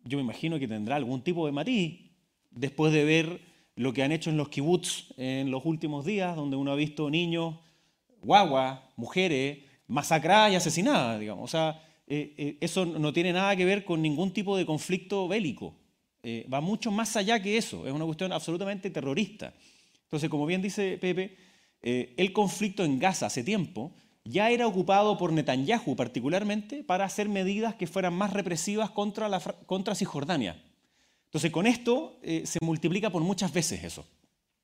yo 0.06 0.18
me 0.18 0.24
imagino 0.24 0.58
que 0.60 0.68
tendrá 0.68 0.96
algún 0.96 1.22
tipo 1.22 1.46
de 1.46 1.52
matiz 1.52 2.10
después 2.52 2.94
de 2.94 3.04
ver 3.04 3.55
lo 3.76 3.94
que 3.94 4.04
han 4.04 4.12
hecho 4.12 4.30
en 4.30 4.38
los 4.38 4.50
kibbutz 4.50 5.14
en 5.18 5.52
los 5.52 5.66
últimos 5.66 6.06
días, 6.06 6.36
donde 6.36 6.56
uno 6.56 6.72
ha 6.72 6.76
visto 6.76 7.10
niños, 7.10 7.56
guaguas, 8.22 8.80
mujeres 8.96 9.60
masacradas 9.88 10.54
y 10.54 10.56
asesinadas, 10.56 11.20
digamos. 11.20 11.44
O 11.44 11.48
sea, 11.48 11.82
eh, 12.08 12.34
eh, 12.38 12.58
eso 12.62 12.86
no 12.86 13.14
tiene 13.14 13.34
nada 13.34 13.56
que 13.56 13.66
ver 13.66 13.84
con 13.84 14.02
ningún 14.02 14.32
tipo 14.32 14.58
de 14.58 14.66
conflicto 14.66 15.28
bélico. 15.28 15.76
Eh, 16.24 16.48
va 16.52 16.62
mucho 16.62 16.92
más 16.92 17.16
allá 17.16 17.42
que 17.42 17.58
eso. 17.58 17.86
Es 17.86 17.94
una 17.94 18.06
cuestión 18.06 18.32
absolutamente 18.32 18.90
terrorista. 18.90 19.54
Entonces, 20.04 20.30
como 20.30 20.46
bien 20.46 20.62
dice 20.62 20.98
Pepe, 21.00 21.38
el 21.82 22.34
conflicto 22.34 22.84
en 22.84 22.98
Gaza 22.98 23.28
hace 23.28 23.44
tiempo 23.44 23.94
ya 24.24 24.50
era 24.50 24.66
ocupado 24.66 25.20
por 25.20 25.32
Netanyahu 25.32 25.96
particularmente 25.96 26.84
para 26.84 27.06
hacer 27.06 27.30
medidas 27.30 27.76
que 27.76 27.86
fueran 27.86 28.16
más 28.16 28.34
represivas 28.34 28.90
contra, 28.90 29.30
la, 29.30 29.40
contra 29.40 29.94
Cisjordania. 29.94 30.64
Entonces, 31.36 31.52
con 31.52 31.68
esto 31.68 32.18
se 32.24 32.60
multiplica 32.62 33.10
por 33.10 33.22
muchas 33.22 33.52
veces 33.52 33.84
eso. 33.84 34.08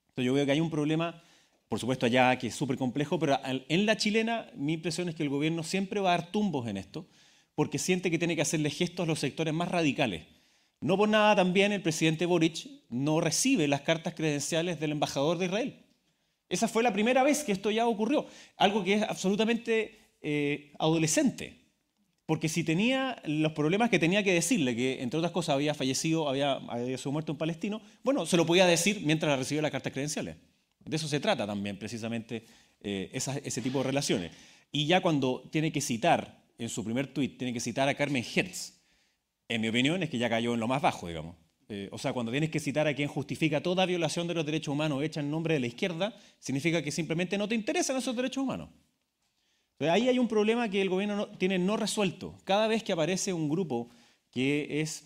Entonces, 0.08 0.24
yo 0.24 0.32
veo 0.32 0.46
que 0.46 0.52
hay 0.52 0.60
un 0.60 0.70
problema 0.70 1.22
por 1.68 1.78
supuesto 1.78 2.04
allá 2.04 2.38
que 2.38 2.46
es 2.48 2.54
súper 2.54 2.76
complejo, 2.76 3.18
pero 3.18 3.38
en 3.46 3.86
la 3.86 3.96
chilena 3.96 4.50
mi 4.54 4.74
impresión 4.74 5.08
es 5.08 5.14
que 5.14 5.22
el 5.22 5.30
gobierno 5.30 5.62
siempre 5.62 6.00
va 6.00 6.12
a 6.12 6.16
dar 6.18 6.30
tumbos 6.30 6.68
en 6.68 6.76
esto, 6.76 7.06
porque 7.54 7.78
siente 7.78 8.10
que 8.10 8.18
tiene 8.18 8.36
que 8.36 8.42
hacerle 8.42 8.68
gestos 8.68 9.04
a 9.04 9.06
los 9.06 9.20
sectores 9.20 9.54
más 9.54 9.70
radicales. 9.70 10.24
No 10.82 10.98
por 10.98 11.08
nada 11.08 11.36
también 11.36 11.72
el 11.72 11.80
presidente 11.80 12.26
Boric 12.26 12.68
no 12.90 13.22
recibe 13.22 13.68
las 13.68 13.80
cartas 13.80 14.12
credenciales 14.12 14.80
del 14.80 14.92
embajador 14.92 15.38
de 15.38 15.46
Israel. 15.46 15.76
Esa 16.50 16.68
fue 16.68 16.82
la 16.82 16.92
primera 16.92 17.22
vez 17.22 17.42
que 17.42 17.52
esto 17.52 17.70
ya 17.70 17.86
ocurrió, 17.86 18.26
algo 18.56 18.84
que 18.84 18.94
es 18.94 19.02
absolutamente 19.02 19.98
eh, 20.20 20.72
adolescente, 20.78 21.61
porque 22.32 22.48
si 22.48 22.64
tenía 22.64 23.20
los 23.26 23.52
problemas 23.52 23.90
que 23.90 23.98
tenía 23.98 24.22
que 24.22 24.32
decirle, 24.32 24.74
que 24.74 25.02
entre 25.02 25.18
otras 25.18 25.32
cosas 25.32 25.54
había 25.54 25.74
fallecido, 25.74 26.30
había, 26.30 26.52
había 26.52 26.96
sido 26.96 27.12
muerto 27.12 27.32
un 27.32 27.36
palestino, 27.36 27.82
bueno, 28.02 28.24
se 28.24 28.38
lo 28.38 28.46
podía 28.46 28.64
decir 28.66 29.02
mientras 29.04 29.38
recibió 29.38 29.60
las 29.60 29.70
cartas 29.70 29.92
credenciales. 29.92 30.36
De 30.82 30.96
eso 30.96 31.08
se 31.08 31.20
trata 31.20 31.46
también, 31.46 31.78
precisamente, 31.78 32.46
eh, 32.80 33.10
ese 33.12 33.60
tipo 33.60 33.80
de 33.80 33.84
relaciones. 33.84 34.32
Y 34.72 34.86
ya 34.86 35.02
cuando 35.02 35.46
tiene 35.52 35.72
que 35.72 35.82
citar, 35.82 36.42
en 36.56 36.70
su 36.70 36.82
primer 36.82 37.08
tuit, 37.08 37.36
tiene 37.36 37.52
que 37.52 37.60
citar 37.60 37.86
a 37.90 37.94
Carmen 37.94 38.24
Hertz, 38.24 38.80
en 39.46 39.60
mi 39.60 39.68
opinión 39.68 40.02
es 40.02 40.08
que 40.08 40.16
ya 40.16 40.30
cayó 40.30 40.54
en 40.54 40.60
lo 40.60 40.68
más 40.68 40.80
bajo, 40.80 41.08
digamos. 41.08 41.36
Eh, 41.68 41.90
o 41.92 41.98
sea, 41.98 42.14
cuando 42.14 42.32
tienes 42.32 42.48
que 42.48 42.60
citar 42.60 42.86
a 42.86 42.94
quien 42.94 43.08
justifica 43.08 43.62
toda 43.62 43.84
violación 43.84 44.26
de 44.26 44.32
los 44.32 44.46
derechos 44.46 44.72
humanos 44.72 45.02
hecha 45.02 45.20
en 45.20 45.30
nombre 45.30 45.52
de 45.52 45.60
la 45.60 45.66
izquierda, 45.66 46.16
significa 46.38 46.80
que 46.80 46.92
simplemente 46.92 47.36
no 47.36 47.46
te 47.46 47.54
interesan 47.56 47.98
esos 47.98 48.16
derechos 48.16 48.42
humanos. 48.42 48.70
Ahí 49.80 50.08
hay 50.08 50.18
un 50.18 50.28
problema 50.28 50.68
que 50.68 50.80
el 50.80 50.88
gobierno 50.88 51.28
tiene 51.38 51.58
no 51.58 51.76
resuelto. 51.76 52.34
Cada 52.44 52.68
vez 52.68 52.82
que 52.82 52.92
aparece 52.92 53.32
un 53.32 53.48
grupo 53.48 53.88
que 54.30 54.80
es 54.80 55.04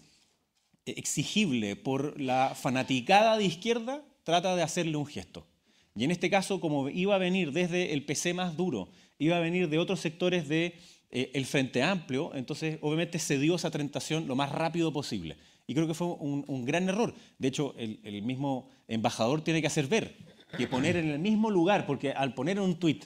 exigible 0.85 1.77
por 1.77 2.21
la 2.21 2.55
fanaticada 2.55 3.37
de 3.37 3.45
izquierda, 3.45 4.05
trata 4.23 4.55
de 4.55 4.63
hacerle 4.63 4.97
un 4.97 5.07
gesto. 5.07 5.47
Y 5.95 6.05
en 6.05 6.11
este 6.11 6.29
caso, 6.29 6.61
como 6.61 6.89
iba 6.91 7.15
a 7.15 7.19
venir 7.19 7.53
desde 7.53 7.93
el 7.93 8.05
PC 8.05 8.35
más 8.35 8.57
duro, 8.57 8.91
iba 9.19 9.37
a 9.37 9.41
venir 9.41 9.69
de 9.69 9.79
otros 9.79 10.01
sectores 10.01 10.47
del 10.49 10.75
de, 11.11 11.31
eh, 11.33 11.45
Frente 11.45 11.83
Amplio, 11.83 12.35
entonces 12.35 12.79
obviamente 12.83 13.19
se 13.19 13.39
dio 13.39 13.55
esa 13.55 13.71
tentación 13.71 14.29
lo 14.29 14.37
más 14.37 14.53
rápido 14.53 14.93
posible. 14.93 15.37
Y 15.67 15.75
creo 15.75 15.87
que 15.87 15.95
fue 15.95 16.07
un, 16.07 16.65
gran 16.65 16.89
error. 16.89 17.15
De 17.39 17.49
hecho, 17.49 17.75
el, 17.79 17.99
el, 18.05 18.23
mismo 18.23 18.69
embajador 18.87 19.43
tiene 19.43 19.61
que 19.61 19.67
hacer 19.67 19.89
ver 19.89 20.15
que 20.57 20.67
poner 20.69 20.97
en 20.97 21.11
el 21.11 21.19
mismo 21.19 21.51
lugar, 21.51 21.87
porque 21.87 22.13
al 22.13 22.35
poner 22.35 22.61
un 22.61 22.77
tuit 22.77 23.05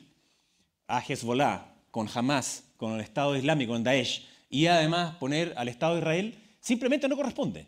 a 0.90 1.00
Hezbollah 1.00 1.66
con 1.90 2.08
Hamas, 2.12 2.64
con 2.76 2.94
el 2.94 3.00
Estado 3.00 3.36
Islámico, 3.36 3.72
con 3.72 3.84
Daesh, 3.84 4.26
y 4.48 4.66
además 4.66 5.16
poner 5.16 5.54
al 5.56 5.68
Estado 5.68 5.94
de 5.94 6.00
Israel, 6.00 6.38
simplemente 6.60 7.08
no 7.08 7.16
corresponde. 7.16 7.66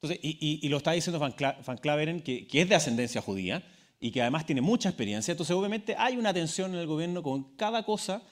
Entonces, 0.00 0.18
y, 0.22 0.68
lo 0.68 0.78
está 0.78 0.92
diciendo 0.92 1.18
Van, 1.18 1.32
Claveren, 1.78 2.20
que, 2.20 2.46
que 2.46 2.62
es 2.62 2.68
de 2.68 2.74
ascendencia 2.74 3.20
judía, 3.20 3.62
y 3.98 4.10
que 4.10 4.20
además 4.20 4.46
tiene 4.46 4.60
mucha 4.60 4.88
experiencia. 4.88 5.32
Entonces, 5.32 5.56
obviamente, 5.56 5.94
hay 5.98 6.16
una 6.16 6.32
tensión 6.32 6.74
en 6.74 6.80
el 6.80 6.86
gobierno 6.86 7.22
con 7.22 7.56
cada 7.56 7.84
cosa 7.84 8.22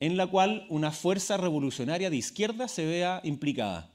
en 0.00 0.16
la 0.16 0.26
cual 0.26 0.66
una 0.68 0.90
fuerza 0.90 1.36
revolucionaria 1.36 2.10
de 2.10 2.16
izquierda 2.16 2.68
se 2.68 2.84
vea 2.84 3.20
implicada. 3.24 3.90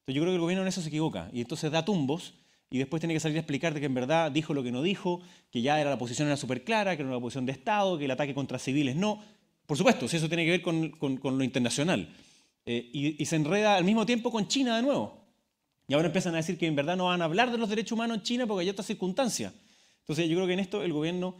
Entonces, 0.00 0.14
yo 0.14 0.22
creo 0.22 0.32
que 0.32 0.36
el 0.36 0.40
gobierno 0.40 0.62
en 0.62 0.68
eso 0.68 0.80
se 0.80 0.88
equivoca 0.88 1.28
y 1.32 1.40
entonces 1.42 1.70
da 1.70 1.84
tumbos 1.84 2.34
y 2.72 2.78
después 2.78 3.00
tiene 3.00 3.12
que 3.12 3.20
salir 3.20 3.36
a 3.36 3.40
explicar 3.40 3.74
de 3.74 3.80
que 3.80 3.86
en 3.86 3.92
verdad 3.92 4.32
dijo 4.32 4.54
lo 4.54 4.62
que 4.62 4.72
no 4.72 4.80
dijo, 4.80 5.20
que 5.50 5.60
ya 5.60 5.78
era 5.78 5.90
la 5.90 5.98
posición 5.98 6.26
era 6.28 6.38
súper 6.38 6.64
clara, 6.64 6.96
que 6.96 7.02
era 7.02 7.10
una 7.10 7.20
posición 7.20 7.44
de 7.44 7.52
Estado, 7.52 7.98
que 7.98 8.06
el 8.06 8.10
ataque 8.10 8.32
contra 8.32 8.58
civiles 8.58 8.96
no. 8.96 9.22
Por 9.66 9.76
supuesto, 9.76 10.08
si 10.08 10.16
eso 10.16 10.26
tiene 10.26 10.46
que 10.46 10.52
ver 10.52 10.62
con, 10.62 11.20
lo 11.22 11.44
internacional. 11.44 12.08
Eh, 12.64 12.90
y, 12.94 13.22
y 13.22 13.26
se 13.26 13.36
enreda 13.36 13.76
al 13.76 13.84
mismo 13.84 14.06
tiempo 14.06 14.30
con 14.30 14.48
China 14.48 14.74
de 14.76 14.82
nuevo. 14.82 15.22
Y 15.86 15.92
ahora 15.92 16.06
empiezan 16.06 16.32
a 16.32 16.38
decir 16.38 16.56
que 16.56 16.66
en 16.66 16.74
verdad 16.74 16.96
no 16.96 17.06
van 17.06 17.20
a 17.20 17.26
hablar 17.26 17.52
de 17.52 17.58
los 17.58 17.68
derechos 17.68 17.92
humanos 17.92 18.16
en 18.16 18.22
China 18.22 18.46
porque 18.46 18.62
hay 18.62 18.70
otras 18.70 18.86
circunstancias. 18.86 19.52
Entonces 19.98 20.26
yo 20.30 20.36
creo 20.36 20.46
que 20.46 20.54
en 20.54 20.60
esto 20.60 20.82
el 20.82 20.94
gobierno 20.94 21.36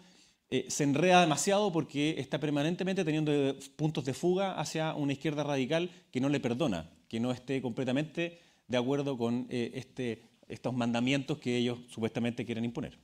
eh, 0.51 0.67
se 0.69 0.85
enreda 0.85 1.23
demasiado 1.23 1.73
porque 1.73 2.17
está 2.19 2.41
permanentemente 2.41 3.07
teniendo 3.07 3.33
puntos 3.77 4.05
de 4.05 4.13
fuga 4.13 4.61
hacia 4.61 4.93
una 4.93 5.15
izquierda 5.15 5.45
radical 5.45 5.89
que 6.11 6.21
no 6.21 6.29
le 6.29 6.41
perdona, 6.41 6.91
que 7.09 7.21
no 7.21 7.33
esté 7.33 7.63
completamente 7.63 8.39
de 8.69 8.77
acuerdo 8.77 9.17
con 9.17 9.47
eh, 9.49 9.73
este, 9.75 10.32
estos 10.53 10.75
mandamientos 10.75 11.39
que 11.39 11.57
ellos 11.57 11.79
supuestamente 11.89 12.45
quieren 12.45 12.65
imponer. 12.65 12.99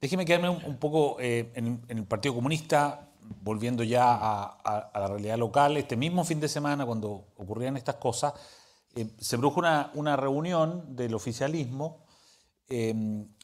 Déjeme 0.00 0.24
quedarme 0.24 0.48
un, 0.48 0.78
poco 0.78 1.18
eh, 1.20 1.52
en, 1.54 1.80
el 1.86 2.04
Partido 2.06 2.34
Comunista, 2.34 3.08
volviendo 3.40 3.84
ya 3.84 4.18
a, 4.20 4.90
la 4.94 5.06
realidad 5.06 5.38
local. 5.38 5.76
Este 5.76 5.96
mismo 5.96 6.24
fin 6.24 6.40
de 6.40 6.48
semana, 6.48 6.84
cuando 6.84 7.28
ocurrían 7.36 7.76
estas 7.76 7.96
cosas, 7.96 8.34
se 9.18 9.38
produjo 9.38 9.60
una, 9.60 9.90
una, 9.94 10.16
reunión 10.16 10.96
del 10.96 11.14
oficialismo 11.14 12.04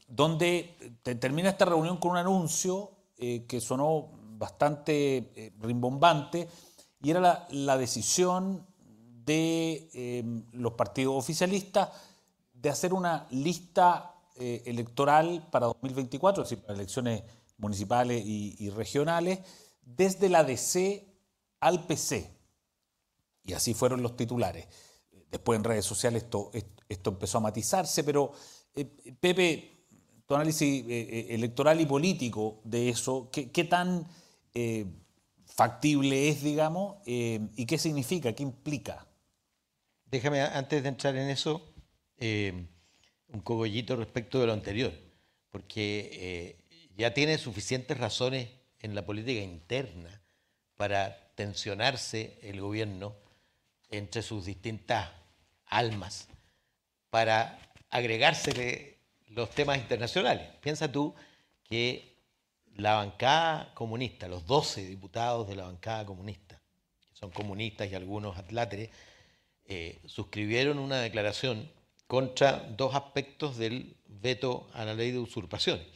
donde 0.08 0.74
termina 1.20 1.50
esta 1.50 1.66
reunión 1.66 1.98
con 1.98 2.12
un 2.12 2.16
anuncio 2.16 2.90
eh, 3.18 3.44
que 3.46 3.60
sonó 3.60 4.10
bastante 4.38 5.32
eh, 5.36 5.52
rimbombante 5.60 6.48
y 7.02 7.10
era 7.10 7.46
la, 7.50 7.76
decisión 7.76 8.66
de 9.24 10.48
los 10.52 10.72
partidos 10.72 11.14
oficialistas 11.16 11.90
de 12.60 12.70
hacer 12.70 12.92
una 12.92 13.26
lista 13.30 14.14
eh, 14.36 14.62
electoral 14.66 15.48
para 15.50 15.66
2024, 15.66 16.42
es 16.42 16.50
decir, 16.50 16.64
para 16.64 16.74
elecciones 16.74 17.22
municipales 17.58 18.22
y, 18.24 18.70
regionales, 18.70 19.40
desde 19.82 20.28
la 20.28 20.44
DC 20.44 21.06
al 21.60 21.86
PC. 21.86 22.30
Y 23.44 23.52
así 23.52 23.74
fueron 23.74 24.02
los 24.02 24.16
titulares. 24.16 24.66
Después 25.30 25.58
en 25.58 25.64
redes 25.64 25.84
sociales 25.84 26.24
esto, 26.24 26.50
empezó 27.10 27.38
a 27.38 27.40
matizarse, 27.42 28.04
pero 28.04 28.32
Pepe, 29.20 29.78
tu 30.26 30.34
análisis 30.34 30.84
eh, 30.84 30.86
eh, 30.88 31.26
electoral 31.30 31.80
y 31.80 31.86
político 31.86 32.60
de 32.64 32.90
eso, 32.90 33.30
qué, 33.32 33.64
tan 33.64 34.06
eh, 34.54 34.86
factible 35.46 36.28
es, 36.28 36.42
digamos, 36.42 36.96
y 37.06 37.66
qué 37.66 37.78
significa, 37.78 38.32
qué 38.34 38.42
implica. 38.42 39.06
Déjame, 40.04 40.42
antes 40.42 40.82
de 40.82 40.88
entrar 40.88 41.16
en 41.16 41.28
eso, 41.30 41.62
un 42.20 43.40
cogollito 43.42 43.96
respecto 43.96 44.40
de 44.40 44.46
lo 44.46 44.52
anterior, 44.52 44.92
porque 45.50 46.56
ya 46.96 47.14
tiene 47.14 47.38
suficientes 47.38 47.96
razones 47.96 48.48
en 48.80 48.94
la 48.94 49.04
política 49.04 49.40
interna 49.40 50.20
para 50.76 51.32
tensionarse 51.34 52.38
el 52.42 52.60
gobierno 52.60 53.14
entre 53.90 54.22
sus 54.22 54.46
distintas 54.46 55.08
almas, 55.66 56.28
para 57.10 57.58
agregársele 57.90 58.98
los 59.28 59.50
temas 59.50 59.78
internacionales. 59.78 60.48
Piensa 60.60 60.90
tú 60.90 61.14
que 61.62 62.16
la 62.74 62.94
bancada 62.94 63.74
comunista, 63.74 64.28
los 64.28 64.46
12 64.46 64.86
diputados 64.86 65.48
de 65.48 65.56
la 65.56 65.64
bancada 65.64 66.06
comunista, 66.06 66.60
que 67.00 67.14
son 67.14 67.30
comunistas 67.30 67.90
y 67.90 67.94
algunos 67.94 68.36
atláteres, 68.38 68.90
eh, 69.64 69.98
suscribieron 70.06 70.78
una 70.78 70.98
declaración 70.98 71.70
contra 72.08 72.66
dos 72.76 72.94
aspectos 72.94 73.58
del 73.58 73.94
veto 74.06 74.66
a 74.72 74.84
la 74.84 74.94
ley 74.94 75.12
de 75.12 75.18
usurpaciones, 75.18 75.86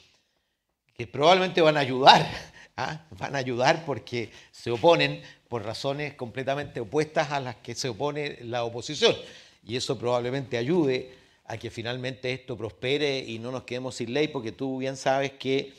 que 0.94 1.06
probablemente 1.06 1.62
van 1.62 1.78
a 1.78 1.80
ayudar, 1.80 2.30
¿ah? 2.76 3.06
van 3.18 3.34
a 3.34 3.38
ayudar 3.38 3.84
porque 3.84 4.30
se 4.52 4.70
oponen 4.70 5.22
por 5.48 5.64
razones 5.64 6.14
completamente 6.14 6.80
opuestas 6.80 7.32
a 7.32 7.40
las 7.40 7.56
que 7.56 7.74
se 7.74 7.88
opone 7.88 8.38
la 8.42 8.62
oposición, 8.62 9.16
y 9.64 9.74
eso 9.76 9.98
probablemente 9.98 10.58
ayude 10.58 11.14
a 11.46 11.56
que 11.56 11.70
finalmente 11.70 12.32
esto 12.32 12.56
prospere 12.56 13.18
y 13.18 13.38
no 13.38 13.50
nos 13.50 13.64
quedemos 13.64 13.96
sin 13.96 14.12
ley, 14.12 14.28
porque 14.28 14.52
tú 14.52 14.78
bien 14.78 14.98
sabes 14.98 15.32
que 15.32 15.72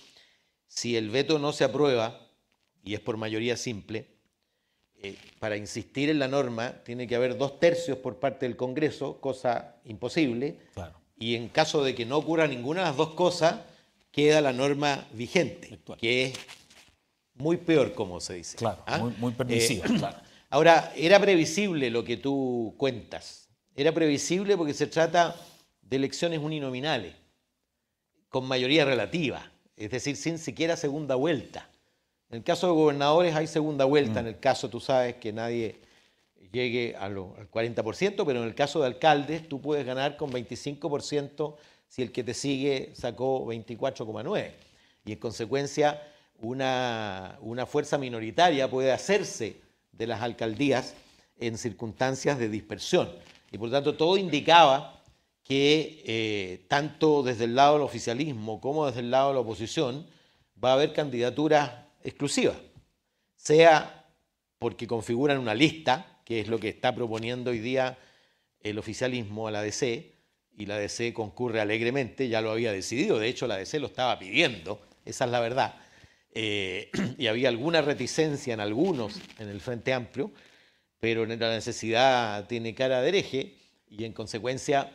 si 0.67 0.97
el 0.97 1.11
veto 1.11 1.37
no 1.37 1.53
se 1.53 1.63
aprueba, 1.63 2.27
y 2.83 2.95
es 2.95 2.99
por 2.99 3.17
mayoría 3.17 3.55
simple, 3.55 4.12
eh, 5.03 5.17
para 5.37 5.57
insistir 5.57 6.09
en 6.09 6.17
la 6.17 6.29
norma, 6.29 6.75
tiene 6.85 7.07
que 7.07 7.15
haber 7.17 7.37
dos 7.37 7.59
tercios 7.59 7.97
por 7.97 8.19
parte 8.19 8.45
del 8.45 8.55
Congreso, 8.55 9.19
cosa 9.19 9.75
imposible. 9.83 10.59
Claro. 10.73 10.93
Y 11.19 11.35
en 11.35 11.49
caso 11.49 11.83
de 11.83 11.93
que 11.93 12.05
no 12.05 12.17
ocurra 12.17 12.47
ninguna 12.47 12.81
de 12.81 12.87
las 12.87 12.95
dos 12.95 13.13
cosas, 13.13 13.59
queda 14.11 14.39
la 14.39 14.53
norma 14.53 15.05
vigente, 15.11 15.73
Actual. 15.73 15.99
que 15.99 16.25
es 16.25 16.33
muy 17.35 17.57
peor, 17.57 17.93
como 17.93 18.21
se 18.21 18.35
dice. 18.35 18.55
Claro, 18.55 18.81
¿Ah? 18.85 18.99
muy, 18.99 19.13
muy 19.17 19.33
permisiva. 19.33 19.85
Eh, 19.87 19.89
claro. 19.99 20.17
Ahora, 20.49 20.93
era 20.95 21.19
previsible 21.19 21.89
lo 21.89 22.05
que 22.05 22.15
tú 22.15 22.73
cuentas. 22.77 23.49
Era 23.75 23.91
previsible 23.91 24.55
porque 24.55 24.73
se 24.73 24.87
trata 24.87 25.35
de 25.81 25.97
elecciones 25.97 26.39
uninominales, 26.39 27.13
con 28.29 28.47
mayoría 28.47 28.85
relativa, 28.85 29.51
es 29.75 29.91
decir, 29.91 30.15
sin 30.15 30.37
siquiera 30.37 30.77
segunda 30.77 31.15
vuelta. 31.15 31.69
En 32.33 32.37
el 32.37 32.43
caso 32.43 32.65
de 32.65 32.73
gobernadores 32.73 33.35
hay 33.35 33.45
segunda 33.45 33.85
vuelta, 33.85 34.19
en 34.19 34.25
el 34.25 34.39
caso 34.39 34.67
tú 34.67 34.79
sabes 34.79 35.17
que 35.17 35.31
nadie 35.31 35.75
llegue 36.51 36.95
a 36.97 37.07
lo- 37.07 37.35
al 37.37 37.47
40%, 37.47 38.25
pero 38.25 38.41
en 38.41 38.47
el 38.47 38.55
caso 38.55 38.79
de 38.79 38.87
alcaldes 38.87 39.47
tú 39.47 39.61
puedes 39.61 39.85
ganar 39.85 40.17
con 40.17 40.31
25% 40.31 41.57
si 41.87 42.01
el 42.01 42.11
que 42.11 42.23
te 42.23 42.33
sigue 42.33 42.89
sacó 42.95 43.45
24,9%. 43.45 44.51
Y 45.05 45.11
en 45.11 45.19
consecuencia 45.19 46.01
una, 46.41 47.37
una 47.41 47.67
fuerza 47.67 47.99
minoritaria 47.99 48.67
puede 48.67 48.91
hacerse 48.91 49.57
de 49.91 50.07
las 50.07 50.23
alcaldías 50.23 50.95
en 51.37 51.55
circunstancias 51.59 52.39
de 52.39 52.49
dispersión. 52.49 53.11
Y 53.51 53.59
por 53.59 53.67
lo 53.67 53.73
tanto 53.75 53.93
todo 53.95 54.17
indicaba 54.17 54.99
que 55.43 56.01
eh, 56.07 56.65
tanto 56.67 57.21
desde 57.21 57.43
el 57.43 57.53
lado 57.53 57.73
del 57.73 57.83
oficialismo 57.83 58.59
como 58.59 58.87
desde 58.87 59.01
el 59.01 59.11
lado 59.11 59.27
de 59.27 59.33
la 59.35 59.41
oposición 59.41 60.07
va 60.63 60.71
a 60.71 60.73
haber 60.73 60.93
candidaturas 60.93 61.82
exclusivas, 62.03 62.57
sea 63.35 64.05
porque 64.59 64.87
configuran 64.87 65.39
una 65.39 65.55
lista, 65.55 66.21
que 66.25 66.39
es 66.39 66.47
lo 66.47 66.59
que 66.59 66.69
está 66.69 66.93
proponiendo 66.95 67.51
hoy 67.51 67.59
día 67.59 67.97
el 68.61 68.77
oficialismo 68.77 69.47
a 69.47 69.51
la 69.51 69.61
DC, 69.61 70.13
y 70.55 70.65
la 70.65 70.77
DC 70.77 71.13
concurre 71.13 71.59
alegremente, 71.59 72.29
ya 72.29 72.41
lo 72.41 72.51
había 72.51 72.71
decidido, 72.71 73.19
de 73.19 73.27
hecho 73.27 73.47
la 73.47 73.57
DC 73.57 73.79
lo 73.79 73.87
estaba 73.87 74.17
pidiendo, 74.19 74.79
esa 75.05 75.25
es 75.25 75.31
la 75.31 75.39
verdad, 75.39 75.75
Eh, 76.35 76.89
y 77.19 77.27
había 77.27 77.49
alguna 77.49 77.81
reticencia 77.81 78.55
en 78.55 78.59
algunos 78.59 79.19
en 79.37 79.49
el 79.49 79.61
Frente 79.61 79.93
Amplio, 79.93 80.31
pero 80.99 81.25
la 81.27 81.35
necesidad 81.35 82.47
tiene 82.47 82.73
cara 82.73 83.01
de 83.01 83.09
hereje 83.09 83.57
y 83.87 84.03
en 84.05 84.13
consecuencia 84.13 84.91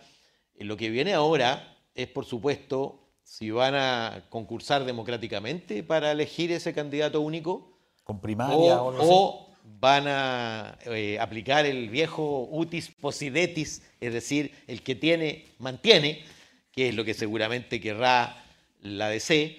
eh, 0.57 0.65
lo 0.65 0.77
que 0.77 0.91
viene 0.91 1.15
ahora 1.15 1.77
es, 1.95 2.09
por 2.09 2.25
supuesto, 2.25 3.08
si 3.29 3.51
van 3.51 3.75
a 3.75 4.25
concursar 4.31 4.87
democráticamente 4.87 5.83
para 5.83 6.13
elegir 6.13 6.51
ese 6.51 6.73
candidato 6.73 7.21
único 7.21 7.79
Con 8.03 8.23
primaria 8.23 8.81
o, 8.81 8.95
o, 8.99 9.51
van 9.79 10.09
a 10.09 10.79
eh, 10.87 11.19
aplicar 11.21 11.67
el 11.67 11.91
viejo 11.91 12.49
utis 12.51 12.89
possidetis, 12.89 13.83
es 14.01 14.13
decir, 14.15 14.55
el 14.67 14.83
que 14.83 14.95
tiene, 14.95 15.45
mantiene, 15.59 16.25
que 16.73 16.89
es 16.89 16.95
lo 16.95 17.05
que 17.05 17.13
seguramente 17.13 17.83
querrá 17.83 18.43
la 18.81 19.11
DC. 19.11 19.59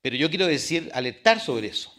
Pero 0.00 0.16
yo 0.16 0.30
quiero 0.30 0.46
decir, 0.46 0.90
alertar 0.94 1.38
sobre 1.38 1.68
eso. 1.68 1.92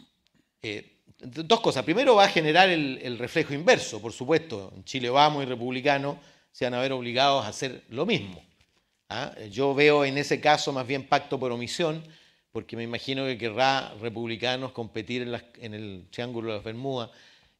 Eh, 0.62 0.98
dos 1.20 1.60
cosas. 1.60 1.84
Primero 1.84 2.16
va 2.16 2.24
a 2.24 2.28
generar 2.28 2.68
el, 2.70 2.98
el 3.02 3.18
reflejo 3.18 3.54
inverso, 3.54 4.02
por 4.02 4.12
supuesto. 4.12 4.72
En 4.74 4.82
Chile 4.82 5.10
Vamos 5.10 5.44
y 5.44 5.46
Republicanos 5.46 6.16
se 6.50 6.64
van 6.64 6.74
a 6.74 6.80
ver 6.80 6.90
obligados 6.90 7.44
a 7.44 7.48
hacer 7.48 7.84
lo 7.88 8.04
mismo. 8.04 8.42
¿Ah? 9.08 9.32
Yo 9.50 9.74
veo 9.74 10.04
en 10.04 10.18
ese 10.18 10.40
caso 10.40 10.72
más 10.72 10.86
bien 10.86 11.04
pacto 11.04 11.38
por 11.38 11.52
omisión, 11.52 12.02
porque 12.52 12.76
me 12.76 12.82
imagino 12.82 13.24
que 13.24 13.36
querrá 13.38 13.92
Republicanos 14.00 14.72
competir 14.72 15.22
en, 15.22 15.32
las- 15.32 15.44
en 15.60 15.74
el 15.74 16.06
Triángulo 16.10 16.48
de 16.50 16.54
las 16.56 16.64
Bermudas 16.64 17.10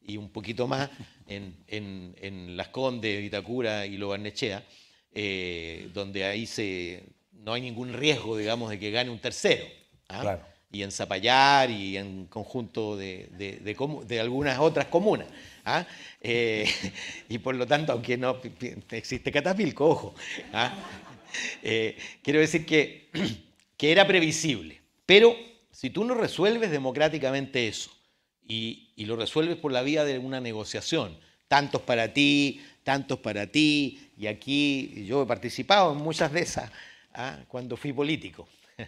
y 0.01 0.17
un 0.17 0.29
poquito 0.29 0.67
más 0.67 0.89
en, 1.27 1.55
en- 1.67 2.15
en 2.21 2.57
Las 2.57 2.69
Condes, 2.69 3.19
Vitacura 3.21 3.85
y 3.85 3.97
Lo 3.97 4.09
Barnechea, 4.09 4.63
eh, 5.13 5.89
donde 5.93 6.23
ahí 6.25 6.45
se, 6.45 7.03
no 7.33 7.53
hay 7.53 7.61
ningún 7.61 7.93
riesgo, 7.93 8.37
digamos, 8.37 8.69
de 8.69 8.79
que 8.79 8.91
gane 8.91 9.09
un 9.09 9.19
tercero. 9.19 9.65
¿ah? 10.09 10.21
Claro. 10.21 10.41
Y 10.71 10.83
en 10.83 10.91
Zapallar 10.91 11.71
y 11.71 11.97
en 11.97 12.25
conjunto 12.27 12.95
de, 12.95 13.27
de- 13.31 13.57
de 13.57 13.75
comu- 13.75 14.03
de 14.03 14.19
algunas 14.19 14.59
otras 14.59 14.85
comunas. 14.85 15.27
¿ah? 15.65 15.85
Eh, 16.21 16.67
y 17.29 17.37
por 17.39 17.55
lo 17.55 17.65
tanto, 17.67 17.91
aunque 17.93 18.17
no 18.17 18.39
existe 18.91 19.31
Catapilco, 19.31 19.87
ojo. 19.89 20.15
¿ah? 20.53 20.73
Eh, 21.61 21.97
quiero 22.23 22.39
decir 22.39 22.65
que, 22.65 23.09
que 23.77 23.91
era 23.91 24.07
previsible. 24.07 24.81
Pero 25.05 25.35
si 25.71 25.89
tú 25.89 26.03
no 26.03 26.13
resuelves 26.13 26.71
democráticamente 26.71 27.67
eso 27.67 27.91
y, 28.45 28.91
y 28.95 29.05
lo 29.05 29.15
resuelves 29.15 29.57
por 29.57 29.71
la 29.71 29.81
vía 29.81 30.03
de 30.05 30.17
una 30.17 30.39
negociación, 30.41 31.17
tantos 31.47 31.81
para 31.81 32.13
ti, 32.13 32.61
tantos 32.83 33.19
para 33.19 33.47
ti, 33.47 34.11
y 34.17 34.27
aquí 34.27 35.05
yo 35.05 35.23
he 35.23 35.25
participado 35.25 35.91
en 35.91 35.99
muchas 35.99 36.31
de 36.31 36.41
esas 36.41 36.71
¿ah? 37.13 37.39
cuando 37.47 37.77
fui 37.77 37.93
político. 37.93 38.47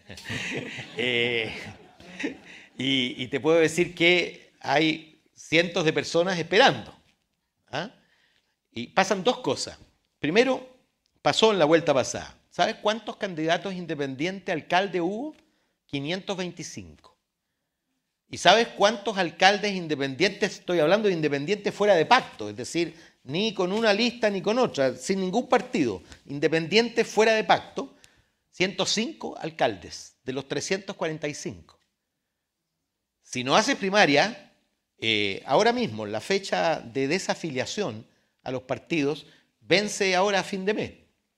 Eh, 0.97 1.51
y, 2.77 3.23
y 3.23 3.27
te 3.27 3.39
puedo 3.39 3.57
decir 3.59 3.95
que 3.95 4.51
hay 4.59 5.19
cientos 5.33 5.83
de 5.83 5.91
personas 5.91 6.37
esperando. 6.39 6.95
¿ah? 7.71 7.91
Y 8.71 8.87
pasan 8.87 9.23
dos 9.23 9.39
cosas. 9.39 9.77
Primero, 10.19 10.70
pasó 11.21 11.51
en 11.51 11.59
la 11.59 11.65
vuelta 11.65 11.93
pasada. 11.93 12.37
¿Sabes 12.49 12.75
cuántos 12.75 13.15
candidatos 13.15 13.73
independientes 13.73 14.53
alcalde 14.53 15.01
hubo? 15.01 15.35
525. 15.85 17.17
¿Y 18.29 18.37
sabes 18.37 18.69
cuántos 18.69 19.17
alcaldes 19.17 19.73
independientes, 19.73 20.59
estoy 20.59 20.79
hablando 20.79 21.09
de 21.09 21.13
independientes 21.13 21.73
fuera 21.73 21.95
de 21.95 22.05
pacto, 22.05 22.49
es 22.49 22.55
decir, 22.55 22.95
ni 23.23 23.53
con 23.53 23.73
una 23.73 23.93
lista 23.93 24.29
ni 24.29 24.41
con 24.41 24.57
otra, 24.57 24.95
sin 24.95 25.19
ningún 25.19 25.49
partido, 25.49 26.01
independientes 26.27 27.05
fuera 27.07 27.33
de 27.33 27.43
pacto? 27.43 27.93
105 28.51 29.37
alcaldes 29.37 30.15
de 30.23 30.33
los 30.33 30.47
345. 30.47 31.77
Si 33.21 33.43
no 33.43 33.55
hace 33.55 33.75
primaria, 33.75 34.53
eh, 34.97 35.43
ahora 35.45 35.73
mismo 35.73 36.05
la 36.05 36.21
fecha 36.21 36.79
de 36.79 37.07
desafiliación 37.07 38.05
a 38.43 38.51
los 38.51 38.63
partidos 38.63 39.25
vence 39.59 40.15
ahora 40.15 40.39
a 40.39 40.43
fin 40.43 40.63
de 40.65 40.73
mes, 40.73 40.91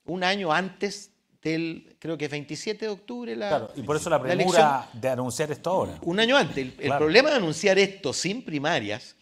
un 0.04 0.24
año 0.24 0.52
antes 0.52 1.10
del, 1.42 1.96
creo 1.98 2.16
que 2.16 2.26
es 2.26 2.30
27 2.30 2.86
de 2.86 2.90
octubre. 2.90 3.36
La, 3.36 3.48
Claro, 3.48 3.72
y 3.76 3.82
por 3.82 3.96
eso 3.96 4.08
la 4.10 4.20
premura 4.20 4.88
de 4.92 5.08
anunciar 5.08 5.50
esto 5.52 5.70
ahora. 5.70 5.98
Un 6.02 6.18
año 6.20 6.36
antes. 6.36 6.56
El, 6.56 6.74
el 6.78 6.96
problema 6.96 7.30
de 7.30 7.36
anunciar 7.36 7.78
esto 7.78 8.12
sin 8.12 8.44
primarias 8.44 9.16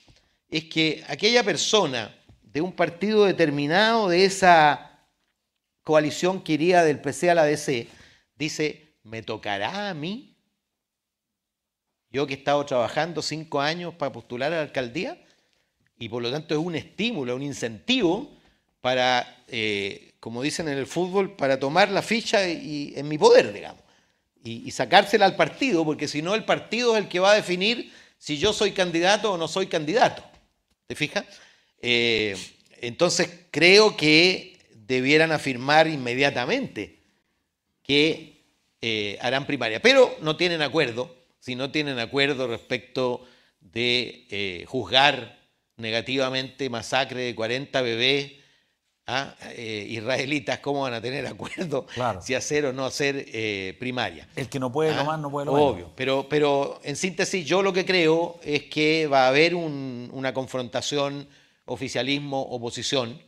es 0.49 0.64
que 0.64 1.05
aquella 1.09 1.42
persona 1.42 2.14
de 2.42 2.61
un 2.61 2.73
partido 2.73 3.25
determinado 3.25 4.09
de 4.09 4.25
esa 4.25 4.92
coalición 5.83 6.42
que 6.42 6.53
iría 6.53 6.85
del 6.85 7.01
PC 7.01 7.31
a 7.31 7.35
la 7.35 7.45
DC 7.45 7.88
dice, 8.37 8.97
¿me 9.03 9.23
tocará 9.23 9.90
a 9.90 9.95
mí? 9.95 10.37
Yo 12.11 12.27
que 12.27 12.35
he 12.35 12.37
estado 12.37 12.64
trabajando 12.66 13.23
cinco 13.23 13.61
años 13.61 13.95
para 13.95 14.12
postular 14.12 14.53
a 14.53 14.57
la 14.57 14.62
alcaldía 14.62 15.18
y 15.99 16.09
por 16.09 16.23
lo 16.23 16.31
tanto 16.31 16.55
es 16.55 16.61
un 16.61 16.75
estímulo, 16.75 17.35
un 17.35 17.42
incentivo 17.42 18.37
para, 18.83 19.45
eh, 19.49 20.12
como 20.21 20.42
dicen 20.42 20.68
en 20.68 20.77
el 20.77 20.87
fútbol, 20.87 21.35
para 21.35 21.59
tomar 21.59 21.90
la 21.90 22.03
ficha 22.03 22.47
y, 22.47 22.92
en 22.95 23.09
mi 23.09 23.16
poder, 23.16 23.55
digamos 23.55 23.83
y, 24.45 24.71
sacársela 24.73 25.25
al 25.25 25.37
partido, 25.37 25.85
porque 25.85 26.09
si 26.09 26.21
no 26.21 26.35
el 26.35 26.45
partido 26.45 26.97
es 26.97 27.05
el 27.05 27.09
que 27.09 27.21
va 27.21 27.33
a 27.33 27.37
definir 27.37 27.92
si 28.18 28.38
yo 28.38 28.53
soy 28.53 28.73
candidato 28.73 29.33
o 29.33 29.38
no 29.38 29.49
soy 29.49 29.68
candidato. 29.68 30.25
¿Te 30.87 30.97
fijas? 30.97 31.25
Eh, 31.81 32.37
entonces 32.81 33.31
creo 33.51 33.97
que 33.97 34.59
debieran 34.75 35.33
afirmar 35.33 35.87
inmediatamente 35.87 36.99
que 37.85 38.42
eh, 38.81 39.16
harán 39.21 39.47
primaria, 39.47 39.81
pero 39.81 40.16
no 40.21 40.37
tienen 40.37 40.61
acuerdo, 40.61 41.14
si 41.38 41.55
no 41.55 41.71
tienen 41.71 42.01
acuerdo 42.01 42.49
respecto 42.49 43.25
de 43.61 44.64
juzgar 44.66 45.38
negativamente 45.77 46.68
masacre 46.68 47.23
de 47.23 47.35
40 47.35 47.81
bebés 47.81 48.42
¿ah? 49.07 49.35
Eh, 49.57 49.87
israelitas, 49.91 50.59
¿cómo 50.61 50.83
van 50.83 50.95
a 50.95 51.01
tener 51.01 51.27
acuerdo 51.27 51.87
Claro. 51.87 52.21
si 52.23 52.35
hacer 52.35 52.67
o 52.67 52.73
no 52.73 52.85
hacer 52.85 53.25
eh, 53.29 53.77
primaria? 53.79 54.29
El 54.37 54.49
que 54.49 54.59
no 54.59 54.71
puede 54.73 54.95
lo 54.95 55.01
Ah, 55.03 55.05
más, 55.05 55.21
no 55.21 55.31
puede 55.31 55.47
lo 55.47 55.53
menos. 55.55 55.71
Obvio, 55.73 55.93
pero, 55.97 56.27
pero 56.29 56.81
en 56.85 56.97
síntesis 56.97 57.45
yo 57.45 57.62
lo 57.62 57.73
que 57.73 57.85
creo 57.85 58.38
es 58.43 58.65
que 58.65 59.07
va 59.07 59.25
a 59.25 59.29
haber 59.29 59.55
un- 59.55 60.09
una 60.12 60.33
confrontación 60.33 61.27
oficialismo-oposición, 61.67 63.21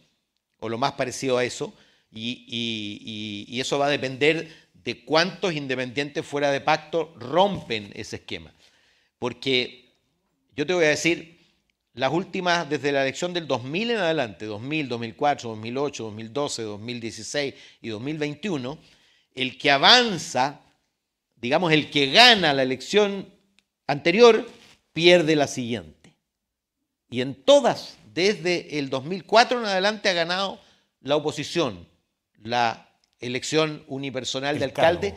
o 0.61 0.69
lo 0.69 0.79
más 0.79 0.93
parecido 0.93 1.39
a 1.39 1.45
eso, 1.45 1.75
y, 2.11 2.45
y- 2.49 3.47
y- 3.49 3.57
y 3.57 3.61
eso 3.61 3.79
va 3.79 3.87
a 3.87 3.91
depender 3.91 4.49
de 4.85 5.05
cuántos 5.05 5.55
independientes 5.55 6.25
fuera 6.25 6.51
de 6.51 6.61
pacto 6.61 7.15
rompen 7.19 7.91
ese 7.95 8.17
esquema. 8.17 8.53
Porque 9.19 9.93
yo 10.57 10.67
te 10.67 10.75
voy 10.75 10.85
a 10.85 10.89
decir, 10.89 11.34
las 11.95 12.13
últimas, 12.13 12.69
desde 12.69 12.91
la 12.91 13.03
elección 13.03 13.33
del 13.33 13.47
2000 13.47 13.93
en 13.93 13.97
adelante, 13.99 14.47
2000, 14.47 14.89
2004, 14.89 15.51
2008, 15.51 16.05
2012, 16.05 16.63
2016 16.63 17.55
y 17.83 17.89
2021, 17.89 18.79
el 19.35 19.57
que 19.57 19.71
avanza, 19.71 20.61
digamos, 21.37 21.73
el 21.73 21.91
que 21.91 22.11
gana 22.11 22.53
la 22.53 22.65
elección 22.65 23.33
anterior, 23.87 24.45
pierde 24.93 25.37
la 25.37 25.47
siguiente. 25.47 26.17
Y 27.11 27.21
en 27.21 27.35
todas, 27.37 27.97
desde 28.13 28.79
el 28.79 28.91
2004 28.91 29.61
en 29.61 29.67
adelante, 29.67 30.09
ha 30.09 30.15
ganado 30.15 30.61
la 31.01 31.15
oposición, 31.15 31.89
la 32.43 32.89
elección 33.21 33.85
unipersonal 33.87 34.59
de 34.59 34.65
alcalde, 34.65 35.15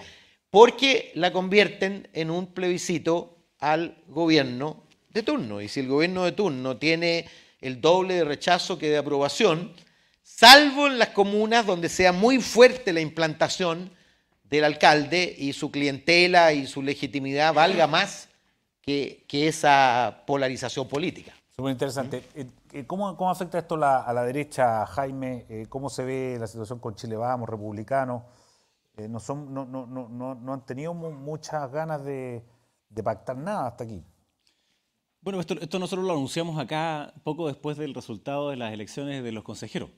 porque 0.51 1.11
la 1.15 1.31
convierten 1.33 2.07
en 2.13 2.29
un 2.29 2.53
plebiscito 2.53 3.37
al 3.59 3.97
gobierno 4.07 4.86
de 5.17 5.23
turno. 5.23 5.61
Y 5.61 5.67
si 5.67 5.81
el 5.81 5.87
gobierno 5.87 6.23
de 6.23 6.31
turno 6.31 6.77
tiene 6.77 7.25
el 7.59 7.81
doble 7.81 8.15
de 8.15 8.23
rechazo 8.23 8.77
que 8.77 8.89
de 8.89 8.97
aprobación, 8.97 9.73
salvo 10.23 10.87
en 10.87 10.99
las 10.99 11.09
comunas 11.09 11.65
donde 11.65 11.89
sea 11.89 12.11
muy 12.11 12.39
fuerte 12.39 12.93
la 12.93 13.01
implantación 13.01 13.91
del 14.43 14.63
alcalde 14.63 15.35
y 15.37 15.53
su 15.53 15.71
clientela 15.71 16.53
y 16.53 16.67
su 16.67 16.81
legitimidad 16.81 17.53
valga 17.53 17.87
más 17.87 18.29
que, 18.81 19.25
esa 19.29 20.23
polarización 20.25 20.87
política. 20.87 21.33
Súper 21.55 21.71
interesante. 21.71 22.23
Eh, 22.35 22.47
eh, 22.71 22.85
¿Cómo, 22.85 23.17
¿Cómo, 23.17 23.29
afecta 23.29 23.57
esto 23.57 23.75
a 23.75 24.13
la 24.13 24.23
derecha, 24.23 24.85
Jaime? 24.85 25.45
Eh, 25.49 25.65
¿Cómo 25.67 25.89
se 25.89 26.05
ve 26.05 26.37
la 26.39 26.47
situación 26.47 26.79
con 26.79 26.95
Chile 26.95 27.17
Vamos, 27.17 27.49
republicanos? 27.49 28.23
no, 29.09 29.19
son, 29.19 29.53
no, 29.53 29.65
no, 29.65 29.85
no, 29.85 30.35
no, 30.35 30.53
han 30.53 30.65
tenido 30.65 30.91
muchas 30.93 31.71
ganas 31.71 32.03
de, 32.03 32.43
de 32.89 33.03
pactar 33.03 33.37
nada 33.37 33.67
hasta 33.67 33.83
aquí. 33.83 34.03
Bueno, 35.21 35.39
esto, 35.41 35.79
nosotros 35.79 36.05
lo 36.05 36.13
anunciamos 36.13 36.59
acá 36.59 37.13
poco 37.23 37.47
después 37.47 37.77
del 37.77 37.93
resultado 37.93 38.49
de 38.49 38.55
las 38.55 38.73
elecciones 38.73 39.23
de 39.23 39.31
los 39.31 39.43
consejeros. 39.43 39.89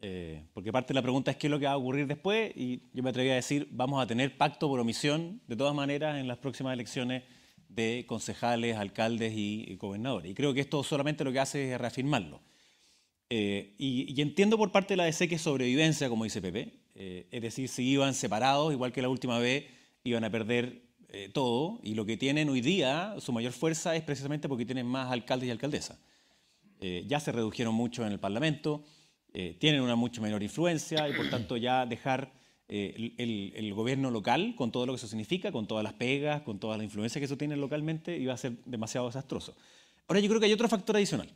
Eh, 0.00 0.44
porque 0.52 0.70
parte 0.72 0.88
de 0.88 0.94
la 0.94 1.02
pregunta 1.02 1.30
es 1.30 1.36
qué 1.36 1.46
es 1.46 1.50
lo 1.50 1.58
que 1.58 1.66
va 1.66 1.72
a 1.72 1.76
ocurrir 1.76 2.06
después 2.06 2.52
y 2.54 2.82
yo 2.92 3.02
me 3.02 3.10
atreví 3.10 3.30
a 3.30 3.34
decir, 3.34 3.66
vamos 3.72 4.00
a 4.00 4.06
tener 4.06 4.36
pacto 4.36 4.68
por 4.68 4.78
omisión 4.78 5.40
de 5.48 5.56
todas 5.56 5.74
maneras 5.74 6.18
en 6.18 6.28
las 6.28 6.38
próximas 6.38 6.72
elecciones 6.72 7.24
de 7.68 8.04
concejales, 8.06 8.76
alcaldes 8.76 9.32
y, 9.34 9.76
gobernadores. 9.76 10.30
Y 10.30 10.34
creo 10.34 10.54
que 10.54 10.60
esto 10.60 10.82
solamente 10.82 11.24
lo 11.24 11.32
que 11.32 11.40
hace 11.40 11.72
es 11.72 11.78
reafirmarlo. 11.78 12.40
Eh, 13.30 13.74
y, 13.78 14.20
entiendo 14.20 14.56
por 14.56 14.72
parte 14.72 14.94
de 14.94 14.98
la 14.98 15.04
DC 15.04 15.28
que 15.28 15.34
es 15.34 15.42
sobrevivencia, 15.42 16.08
como 16.08 16.24
dice 16.24 16.40
Pepe, 16.40 16.74
eh, 16.94 17.26
es 17.30 17.42
decir, 17.42 17.68
si 17.68 17.84
iban 17.84 18.14
separados, 18.14 18.72
igual 18.72 18.92
que 18.92 19.02
la 19.02 19.08
última 19.08 19.38
vez, 19.38 19.66
iban 20.04 20.24
a 20.24 20.30
perder 20.30 20.87
todo 21.32 21.80
y 21.82 21.94
lo 21.94 22.04
que 22.04 22.16
tienen 22.16 22.48
hoy 22.50 22.60
día, 22.60 23.14
su 23.18 23.32
mayor 23.32 23.52
fuerza 23.52 23.96
es 23.96 24.02
precisamente 24.02 24.48
porque 24.48 24.66
tienen 24.66 24.86
más 24.86 25.10
alcaldes 25.10 25.48
y 25.48 25.50
alcaldesas. 25.50 25.98
ya 26.80 27.20
se 27.20 27.32
redujeron 27.32 27.74
mucho 27.74 28.06
en 28.06 28.12
el 28.12 28.20
Parlamento, 28.20 28.84
eh, 29.34 29.56
tienen 29.58 29.82
una 29.82 29.94
mucho 29.94 30.22
menor 30.22 30.42
influencia 30.42 31.08
y 31.08 31.12
por 31.12 31.28
tanto 31.30 31.56
ya 31.56 31.86
dejar 31.86 32.32
eh, 32.68 33.14
el, 33.18 33.74
gobierno 33.74 34.10
local 34.10 34.54
con 34.56 34.72
todo 34.72 34.86
lo 34.86 34.92
que 34.92 34.96
eso 34.96 35.06
significa, 35.06 35.52
con 35.52 35.66
todas 35.66 35.84
las 35.84 35.92
pegas, 35.92 36.42
con 36.42 36.58
toda 36.58 36.76
la 36.76 36.84
influencia 36.84 37.20
que 37.20 37.26
eso 37.26 37.36
tiene 37.36 37.56
localmente, 37.56 38.16
iba 38.16 38.32
a 38.32 38.36
ser 38.36 38.52
demasiado 38.64 39.06
desastroso. 39.06 39.56
Ahora 40.06 40.20
yo 40.20 40.28
creo 40.28 40.40
que 40.40 40.46
hay 40.46 40.52
otro 40.52 40.68
factor 40.68 40.96
adicional. 40.96 41.30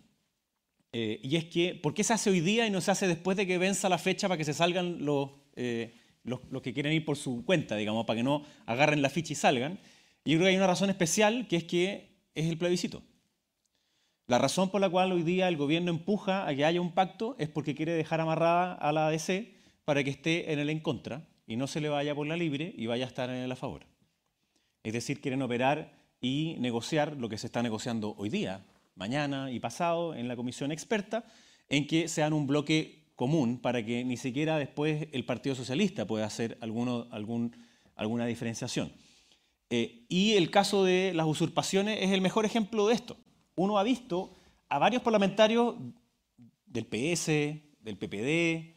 Eh, 0.95 1.21
y 1.23 1.37
es 1.37 1.47
que, 1.47 1.75
¿por 1.75 1.95
qué 1.95 2.05
se 2.05 2.13
hace 2.13 2.31
hoy 2.31 2.41
día 2.41 2.67
y 2.67 2.71
no 2.71 2.81
se 2.81 2.91
hace 2.91 3.07
después 3.07 3.37
de 3.37 3.47
que 3.47 3.57
venza 3.57 3.89
la 3.89 3.99
fecha 3.99 4.29
para 4.29 4.37
que 4.37 4.45
se 4.45 4.53
salgan 4.53 5.05
los, 5.05 5.31
los, 6.25 6.41
que 6.63 6.73
quieren 6.73 6.93
ir 6.93 7.05
por 7.05 7.17
su 7.17 7.45
cuenta, 7.45 7.77
digamos, 7.77 8.07
para 8.07 8.19
que 8.19 8.23
no 8.23 8.45
agarren 8.67 9.03
la 9.03 9.11
ficha 9.11 9.33
y 9.33 9.37
salgan? 9.37 9.79
Y 10.25 10.33
yo 10.33 10.39
creo 10.39 10.47
que 10.47 10.51
hay 10.51 10.57
una 10.57 10.67
razón 10.67 10.91
especial, 10.91 11.47
que 11.49 11.57
es 11.57 11.65
que 11.65 12.17
es 12.35 12.47
el 12.47 12.59
plebiscito. 12.59 13.03
La 14.27 14.39
razón 14.39 14.71
por 14.71 14.81
la 14.81 14.89
cual 14.89 15.13
hoy 15.13 15.23
día 15.25 15.49
el 15.49 15.57
gobierno 15.57 15.91
empuja 15.91 16.47
a 16.47 16.55
que 16.55 16.65
haya 16.65 16.81
un 16.81 16.93
pacto 16.93 17.37
es 17.39 17.49
porque 17.49 17.75
quiere 17.75 17.93
dejar 17.93 18.21
amarrada 18.21 18.75
a 18.75 18.93
la 18.93 19.09
ADC 19.09 19.49
para 19.85 20.05
que 20.05 20.11
esté 20.11 20.53
en 20.53 20.59
el 20.59 20.71
en 20.71 20.81
contra 20.81 21.29
y 21.47 21.57
no 21.57 21.67
se 21.67 21.81
le 21.81 21.89
vaya 21.89 22.15
por 22.15 22.27
la 22.27 22.37
libre 22.37 22.73
y 22.77 22.87
vaya 22.87 23.05
a 23.05 23.09
estar 23.09 23.29
en 23.29 23.37
el 23.37 23.53
a 23.53 23.57
favor. 23.57 23.85
Es 24.85 24.93
decir, 24.93 25.21
quieren 25.21 25.43
operar 25.43 25.93
y 26.21 26.57
negociar 26.61 27.17
lo 27.17 27.29
que 27.29 27.37
se 27.37 27.47
está 27.47 27.63
negociando 27.63 28.15
hoy 28.17 28.29
día, 28.29 28.65
mañana 28.95 29.51
y 29.51 29.59
pasado 29.59 30.15
en 30.15 30.29
la 30.29 30.37
comisión 30.37 30.71
experta, 30.71 31.25
en 31.69 31.87
que 31.87 32.09
sean 32.09 32.33
un 32.33 32.47
bloque 32.47 33.02
común 33.17 33.59
para 33.59 33.85
que 33.85 34.05
ni 34.05 34.17
siquiera 34.17 34.59
después 34.59 35.09
el 35.13 35.25
Partido 35.25 35.55
Socialista 35.55 36.07
pueda 36.07 36.27
hacer 36.27 36.59
alguno, 36.61 37.07
algún, 37.11 37.57
alguna 37.95 38.27
diferenciación. 38.27 38.93
Eh, 39.71 40.05
y 40.09 40.33
el 40.35 40.51
caso 40.51 40.85
de 40.85 41.13
las 41.15 41.27
usurpaciones 41.27 41.99
es 42.03 42.11
el 42.11 42.21
mejor 42.21 42.45
ejemplo 42.45 42.87
de 42.89 42.95
esto 42.95 43.17
uno 43.55 43.79
ha 43.79 43.83
visto 43.83 44.33
a 44.69 44.79
varios 44.79 45.03
parlamentarios 45.03 45.75
del 46.67 46.87
PS, 46.87 47.27
del 47.81 47.99
PPD, 47.99 48.77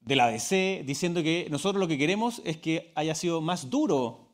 del 0.00 0.20
ADC, 0.20 0.84
diciendo 0.84 1.22
que 1.22 1.48
nosotros 1.50 1.80
lo 1.80 1.88
que 1.88 1.98
queremos 1.98 2.42
es 2.44 2.58
que 2.58 2.92
haya 2.94 3.14
sido 3.14 3.40
más 3.40 3.70
duro 3.70 4.28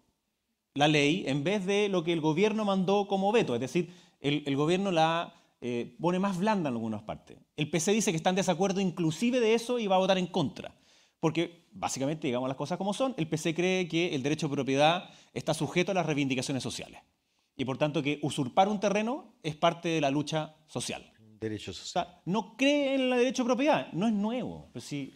la 0.74 0.88
ley 0.88 1.24
en 1.27 1.44
vez 1.44 1.64
de 1.66 1.88
lo 1.88 2.03
que 2.03 2.12
el 2.12 2.20
gobierno 2.20 2.64
mandó 2.64 3.07
como 3.07 3.31
veto. 3.31 3.55
Es 3.55 3.61
decir, 3.61 3.92
el, 4.20 4.57
gobierno 4.57 4.90
la 4.90 5.35
eh, 5.66 5.96
pone 5.98 6.18
más 6.18 6.37
blanda 6.37 6.68
en 6.68 6.74
algunas 6.74 7.05
partes. 7.05 7.38
El 7.57 7.70
PC 7.70 7.92
dice 7.92 8.11
que 8.11 8.18
está 8.18 8.29
en 8.29 8.37
desacuerdo 8.37 8.83
inclusive 8.83 9.40
de 9.40 9.55
eso 9.55 9.79
y 9.79 9.87
va 9.87 9.96
a 9.96 9.98
votar 9.98 10.18
en 10.18 10.27
contra. 10.27 10.74
Porque 11.20 11.64
básicamente, 11.72 12.27
digamos 12.27 12.50
las 12.50 12.59
cosas 12.59 12.77
como 12.77 12.92
son, 12.92 13.14
el 13.16 13.27
PC 13.27 13.55
cree 13.55 13.88
que 13.88 14.14
el 14.14 14.22
derecho 14.22 14.48
de 14.48 14.57
propiedad 14.57 15.09
está 15.33 15.55
sujeto 15.55 15.92
a 15.92 15.94
las 15.94 16.05
reivindicaciones 16.05 16.62
sociales 16.62 17.00
y 17.57 17.64
por 17.64 17.79
tanto 17.79 18.03
que 18.03 18.18
usurpar 18.20 18.68
un 18.68 18.79
terreno 18.79 19.37
es 19.42 19.57
parte 19.57 19.88
de 19.88 20.03
la 20.03 20.11
lucha 20.11 20.55
social. 20.66 21.11
Derecho 21.40 21.72
social. 21.72 22.09
O 22.09 22.09
sea, 22.09 22.22
no 22.27 22.59
cree 22.59 22.96
en 22.96 23.00
el 23.00 23.11
derecho 23.11 23.44
de 23.44 23.46
propiedad, 23.46 23.90
no 23.94 24.07
es 24.07 24.12
nuevo, 24.12 24.68
pero 24.70 24.85
sí, 24.85 25.14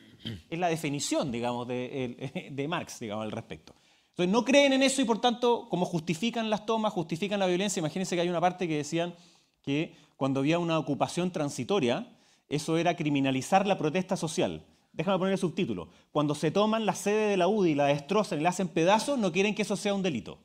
es 0.48 0.58
la 0.58 0.68
definición, 0.68 1.30
digamos, 1.30 1.68
de, 1.68 2.48
de 2.50 2.68
Marx, 2.68 3.00
digamos, 3.00 3.24
al 3.24 3.32
respecto. 3.32 3.74
Entonces, 4.12 4.32
no 4.32 4.46
creen 4.46 4.72
en 4.72 4.82
eso 4.82 5.02
y 5.02 5.04
por 5.04 5.20
tanto, 5.20 5.68
como 5.68 5.84
justifican 5.84 6.48
las 6.48 6.64
tomas, 6.64 6.94
justifican 6.94 7.38
la 7.38 7.46
violencia, 7.46 7.80
imagínense 7.80 8.16
que 8.16 8.22
hay 8.22 8.30
una 8.30 8.40
parte 8.40 8.66
que 8.66 8.78
decían 8.78 9.14
que 9.60 10.07
cuando 10.18 10.40
había 10.40 10.58
una 10.58 10.78
ocupación 10.78 11.30
transitoria, 11.30 12.14
eso 12.50 12.76
era 12.76 12.94
criminalizar 12.94 13.66
la 13.66 13.78
protesta 13.78 14.18
social. 14.18 14.66
Déjame 14.92 15.18
poner 15.18 15.32
el 15.32 15.38
subtítulo. 15.38 15.88
Cuando 16.12 16.34
se 16.34 16.50
toman 16.50 16.84
la 16.84 16.94
sede 16.94 17.30
de 17.30 17.36
la 17.38 17.48
UDI, 17.48 17.74
la 17.74 17.86
destrozan 17.86 18.40
y 18.40 18.42
la 18.42 18.50
hacen 18.50 18.68
pedazos, 18.68 19.18
no 19.18 19.32
quieren 19.32 19.54
que 19.54 19.62
eso 19.62 19.76
sea 19.76 19.94
un 19.94 20.02
delito 20.02 20.38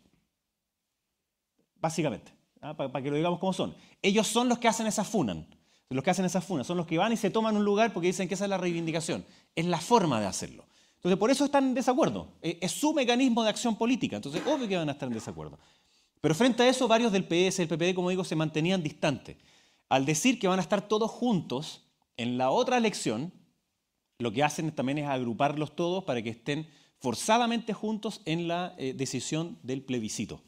básicamente, 1.84 2.32
¿ah? 2.62 2.74
para, 2.78 3.04
que 3.04 3.10
lo 3.10 3.18
digamos 3.18 3.40
como 3.40 3.52
son. 3.52 3.76
Ellos 4.02 4.26
son 4.26 4.48
los 4.48 4.58
que 4.58 4.70
hacen 4.70 4.88
esas 4.88 5.06
funas, 5.06 5.36
los 5.90 6.02
que 6.02 6.10
hacen 6.10 6.24
esas 6.24 6.46
funas, 6.46 6.66
son 6.66 6.78
los 6.78 6.88
que 6.88 6.98
van 6.98 7.12
y 7.12 7.18
se 7.18 7.30
toman 7.30 7.58
un 7.58 7.66
lugar 7.66 7.92
porque 7.92 8.08
dicen 8.08 8.30
que 8.30 8.36
esa 8.36 8.46
es 8.46 8.50
la 8.50 8.58
reivindicación, 8.58 9.26
es 9.54 9.66
la 9.66 9.80
forma 9.80 10.22
de 10.22 10.28
hacerlo. 10.28 10.64
Entonces, 10.96 11.20
por 11.20 11.30
eso 11.30 11.44
están 11.44 11.66
en 11.66 11.74
desacuerdo, 11.74 12.30
e, 12.42 12.58
es 12.62 12.72
su 12.72 12.94
mecanismo 12.94 13.44
de 13.44 13.50
acción 13.50 13.76
política, 13.76 14.16
entonces 14.16 14.42
obvio 14.48 14.66
que 14.70 14.78
van 14.78 14.88
a 14.88 14.94
estar 14.94 15.10
en 15.10 15.14
desacuerdo. 15.14 15.60
Pero 16.22 16.34
frente 16.34 16.64
a 16.64 16.70
eso, 16.70 16.88
varios 16.88 17.12
del 17.12 17.26
PS, 17.26 17.60
el 17.60 17.68
PPD, 17.68 17.94
como 17.94 18.10
digo, 18.10 18.24
se 18.24 18.38
mantenían 18.38 18.82
distantes. 18.82 19.36
Al 19.94 20.08
decir 20.08 20.40
que 20.40 20.48
van 20.48 20.58
a 20.58 20.64
estar 20.64 20.88
todos 20.88 21.12
juntos 21.12 21.84
en 22.18 22.40
la 22.40 22.50
otra 22.50 22.78
elección, 22.78 23.32
lo 24.18 24.32
que 24.32 24.42
hacen 24.42 24.72
también 24.72 24.98
es 24.98 25.08
agruparlos 25.08 25.76
todos 25.76 26.04
para 26.04 26.24
que 26.24 26.32
estén 26.32 26.68
forzadamente 26.98 27.74
juntos 27.74 28.20
en 28.26 28.48
la 28.48 28.74
eh, 28.80 28.96
decisión 28.96 29.60
del 29.62 29.84
plebiscito. 29.84 30.42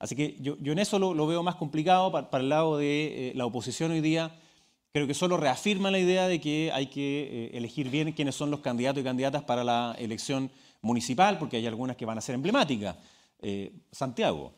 Así 0.00 0.16
que 0.16 0.36
yo, 0.40 0.56
en 0.60 0.80
eso 0.80 0.98
lo, 0.98 1.26
veo 1.28 1.44
más 1.44 1.54
complicado 1.54 2.10
para, 2.10 2.42
el 2.42 2.48
lado 2.48 2.76
de 2.76 3.28
eh, 3.28 3.32
la 3.36 3.46
oposición 3.46 3.92
hoy 3.92 4.00
día. 4.00 4.36
Creo 4.92 5.06
que 5.06 5.14
solo 5.14 5.36
reafirma 5.36 5.92
la 5.92 6.00
idea 6.00 6.26
de 6.26 6.40
que 6.40 6.72
hay 6.74 6.86
que 6.88 7.28
eh, 7.52 7.56
elegir 7.56 7.90
bien 7.90 8.10
quiénes 8.10 8.34
son 8.34 8.50
los 8.50 8.58
candidatos 8.58 9.00
y 9.00 9.04
candidatas 9.04 9.44
para 9.44 9.62
la 9.62 9.94
elección 9.96 10.50
municipal, 10.80 11.38
porque 11.38 11.58
hay 11.58 11.68
algunas 11.68 11.96
que 11.96 12.04
van 12.04 12.18
a 12.18 12.20
ser 12.20 12.34
emblemáticas. 12.34 12.96
Santiago, 13.92 14.54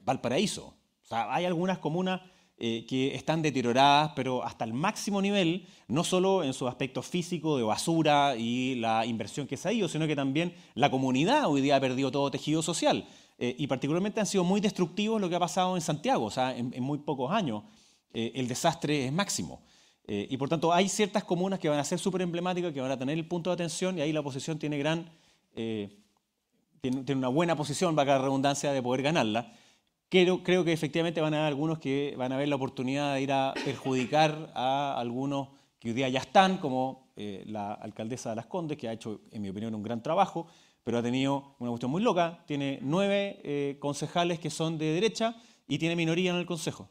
Valparaíso. 0.00 0.74
O 1.04 1.06
sea, 1.06 1.32
hay 1.32 1.44
algunas 1.44 1.78
comunas 1.78 2.20
que 2.58 3.14
están 3.14 3.40
deterioradas, 3.40 4.12
pero 4.16 4.44
hasta 4.44 4.64
el 4.64 4.72
máximo 4.72 5.22
nivel, 5.22 5.66
no 5.86 6.02
solo 6.02 6.42
en 6.42 6.52
su 6.52 6.66
aspecto 6.66 7.02
físico 7.02 7.56
de 7.56 7.62
basura 7.62 8.34
y 8.36 8.74
la 8.74 9.06
inversión 9.06 9.46
que 9.46 9.56
se 9.56 9.68
ha 9.68 9.72
ido, 9.72 9.88
sino 9.88 10.08
que 10.08 10.16
también 10.16 10.52
la 10.74 10.90
comunidad 10.90 11.48
hoy 11.48 11.60
día 11.60 11.76
ha 11.76 11.80
perdido 11.80 12.10
todo 12.10 12.30
tejido 12.32 12.60
social. 12.60 13.06
Eh, 13.40 13.54
y 13.56 13.68
particularmente 13.68 14.18
han 14.18 14.26
sido 14.26 14.42
muy 14.42 14.60
destructivos 14.60 15.20
lo 15.20 15.28
que 15.28 15.36
ha 15.36 15.40
pasado 15.40 15.76
en 15.76 15.80
Santiago, 15.80 16.24
o 16.24 16.30
sea, 16.30 16.56
en, 16.56 16.82
muy 16.82 16.98
pocos 16.98 17.30
años 17.30 17.62
eh, 18.12 18.32
el 18.34 18.48
desastre 18.48 19.06
es 19.06 19.12
máximo. 19.12 19.62
Eh, 20.08 20.26
y 20.28 20.36
por 20.36 20.48
tanto 20.48 20.72
hay 20.72 20.88
ciertas 20.88 21.22
comunas 21.22 21.60
que 21.60 21.68
van 21.68 21.78
a 21.78 21.84
ser 21.84 22.00
súper 22.00 22.22
emblemáticas, 22.22 22.72
que 22.72 22.80
van 22.80 22.90
a 22.90 22.98
tener 22.98 23.16
el 23.16 23.28
punto 23.28 23.50
de 23.50 23.54
atención 23.54 23.96
y 23.96 24.00
ahí 24.00 24.12
la 24.12 24.20
oposición 24.20 24.58
tiene 24.58 24.76
gran, 24.78 25.08
tiene, 25.54 27.14
una 27.14 27.28
buena 27.28 27.54
posición, 27.54 27.96
va 27.96 28.02
a 28.02 28.06
la 28.06 28.18
redundancia, 28.18 28.72
de 28.72 28.82
poder 28.82 29.02
ganarla. 29.02 29.52
Creo, 30.08 30.42
creo 30.42 30.64
que 30.64 30.72
efectivamente 30.72 31.20
van 31.20 31.34
a 31.34 31.38
haber 31.38 31.48
algunos 31.48 31.78
que 31.78 32.14
van 32.16 32.32
a 32.32 32.36
ver 32.36 32.48
la 32.48 32.56
oportunidad 32.56 33.14
de 33.14 33.22
ir 33.22 33.32
a 33.32 33.52
perjudicar 33.64 34.50
a 34.54 34.98
algunos 34.98 35.48
que 35.78 35.88
hoy 35.88 35.94
día 35.94 36.08
ya 36.08 36.20
están, 36.20 36.58
como 36.58 37.08
la 37.16 37.74
alcaldesa 37.74 38.30
de 38.30 38.36
Las 38.36 38.46
Condes, 38.46 38.78
que 38.78 38.88
ha 38.88 38.92
hecho, 38.92 39.20
en 39.32 39.42
mi 39.42 39.48
opinión, 39.48 39.74
un 39.74 39.82
gran 39.82 40.02
trabajo, 40.02 40.46
pero 40.84 40.98
ha 40.98 41.02
tenido 41.02 41.56
una 41.58 41.70
cuestión 41.70 41.90
muy 41.90 42.02
loca. 42.02 42.42
Tiene 42.46 42.78
nueve 42.80 43.40
eh, 43.44 43.76
concejales 43.78 44.38
que 44.38 44.48
son 44.48 44.78
de 44.78 44.86
derecha 44.86 45.36
y 45.66 45.78
tiene 45.78 45.94
minoría 45.94 46.30
en 46.30 46.36
el 46.36 46.46
Consejo. 46.46 46.88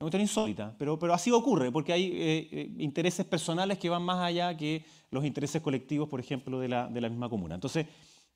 Una 0.00 0.04
cuestión 0.04 0.22
insólita, 0.22 0.76
pero, 0.78 0.98
pero 0.98 1.14
así 1.14 1.30
ocurre, 1.30 1.72
porque 1.72 1.92
hay 1.92 2.06
eh, 2.12 2.48
eh, 2.52 2.70
intereses 2.78 3.24
personales 3.24 3.78
que 3.78 3.88
van 3.88 4.02
más 4.02 4.18
allá 4.18 4.56
que 4.56 4.84
los 5.10 5.24
intereses 5.24 5.62
colectivos, 5.62 6.08
por 6.08 6.20
ejemplo, 6.20 6.60
de 6.60 6.68
la, 6.68 6.86
de 6.86 7.00
la 7.00 7.08
misma 7.08 7.28
comuna. 7.28 7.54
Entonces, 7.54 7.86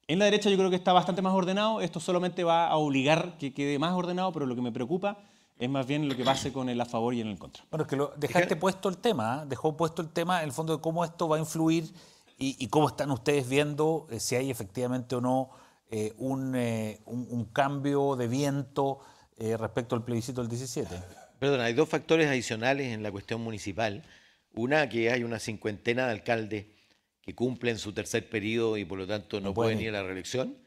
en 0.08 0.18
la 0.18 0.24
derecha 0.26 0.50
yo 0.50 0.56
creo 0.56 0.70
que 0.70 0.76
está 0.76 0.92
bastante 0.92 1.22
más 1.22 1.32
ordenado. 1.34 1.80
Esto 1.80 2.00
solamente 2.00 2.44
va 2.44 2.68
a 2.68 2.76
obligar 2.76 3.36
que 3.38 3.52
quede 3.54 3.78
más 3.78 3.92
ordenado, 3.92 4.32
pero 4.32 4.46
lo 4.46 4.54
que 4.54 4.60
me 4.62 4.72
preocupa 4.72 5.18
es 5.58 5.68
más 5.70 5.86
bien 5.86 6.08
lo 6.08 6.16
que 6.16 6.24
pase 6.24 6.52
con 6.52 6.68
el 6.68 6.80
a 6.80 6.84
favor 6.84 7.14
y 7.14 7.20
en 7.20 7.28
el 7.28 7.38
contra. 7.38 7.64
Bueno, 7.70 7.84
es 7.84 7.88
que 7.88 7.96
lo, 7.96 8.12
dejaste 8.16 8.56
puesto 8.56 8.88
el 8.88 8.98
tema, 8.98 9.42
¿eh? 9.42 9.46
dejó 9.48 9.76
puesto 9.76 10.02
el 10.02 10.08
tema 10.08 10.40
en 10.40 10.46
el 10.46 10.52
fondo 10.52 10.76
de 10.76 10.82
cómo 10.82 11.04
esto 11.04 11.28
va 11.28 11.36
a 11.36 11.38
influir 11.38 11.84
y, 12.38 12.56
y 12.62 12.68
cómo 12.68 12.88
están 12.88 13.10
ustedes 13.12 13.48
viendo 13.48 14.06
eh, 14.10 14.18
si 14.18 14.34
hay 14.34 14.50
efectivamente 14.50 15.14
o 15.14 15.20
no 15.20 15.50
eh, 15.90 16.14
un, 16.18 16.54
eh, 16.56 17.00
un- 17.06 17.28
un 17.30 17.44
cambio 17.44 18.16
de 18.16 18.26
viento 18.26 18.98
eh, 19.38 19.56
respecto 19.56 19.94
al 19.94 20.02
plebiscito 20.04 20.40
del 20.40 20.48
17. 20.50 20.94
Perdón, 21.38 21.60
hay 21.60 21.74
dos 21.74 21.88
factores 21.88 22.28
adicionales 22.28 22.92
en 22.92 23.02
la 23.02 23.12
cuestión 23.12 23.40
municipal. 23.42 24.02
Una, 24.54 24.88
que 24.88 25.10
hay 25.10 25.22
una 25.22 25.38
cincuentena 25.38 26.06
de 26.06 26.12
alcaldes 26.12 26.66
que 27.22 27.34
cumplen 27.34 27.78
su 27.78 27.92
tercer 27.92 28.28
periodo 28.28 28.76
y 28.76 28.84
por 28.84 28.98
lo 28.98 29.06
tanto 29.06 29.40
no, 29.40 29.48
No 29.48 29.54
pueden 29.54 29.80
ir 29.80 29.90
a 29.90 29.92
la 29.92 30.02
reelección. 30.02 30.58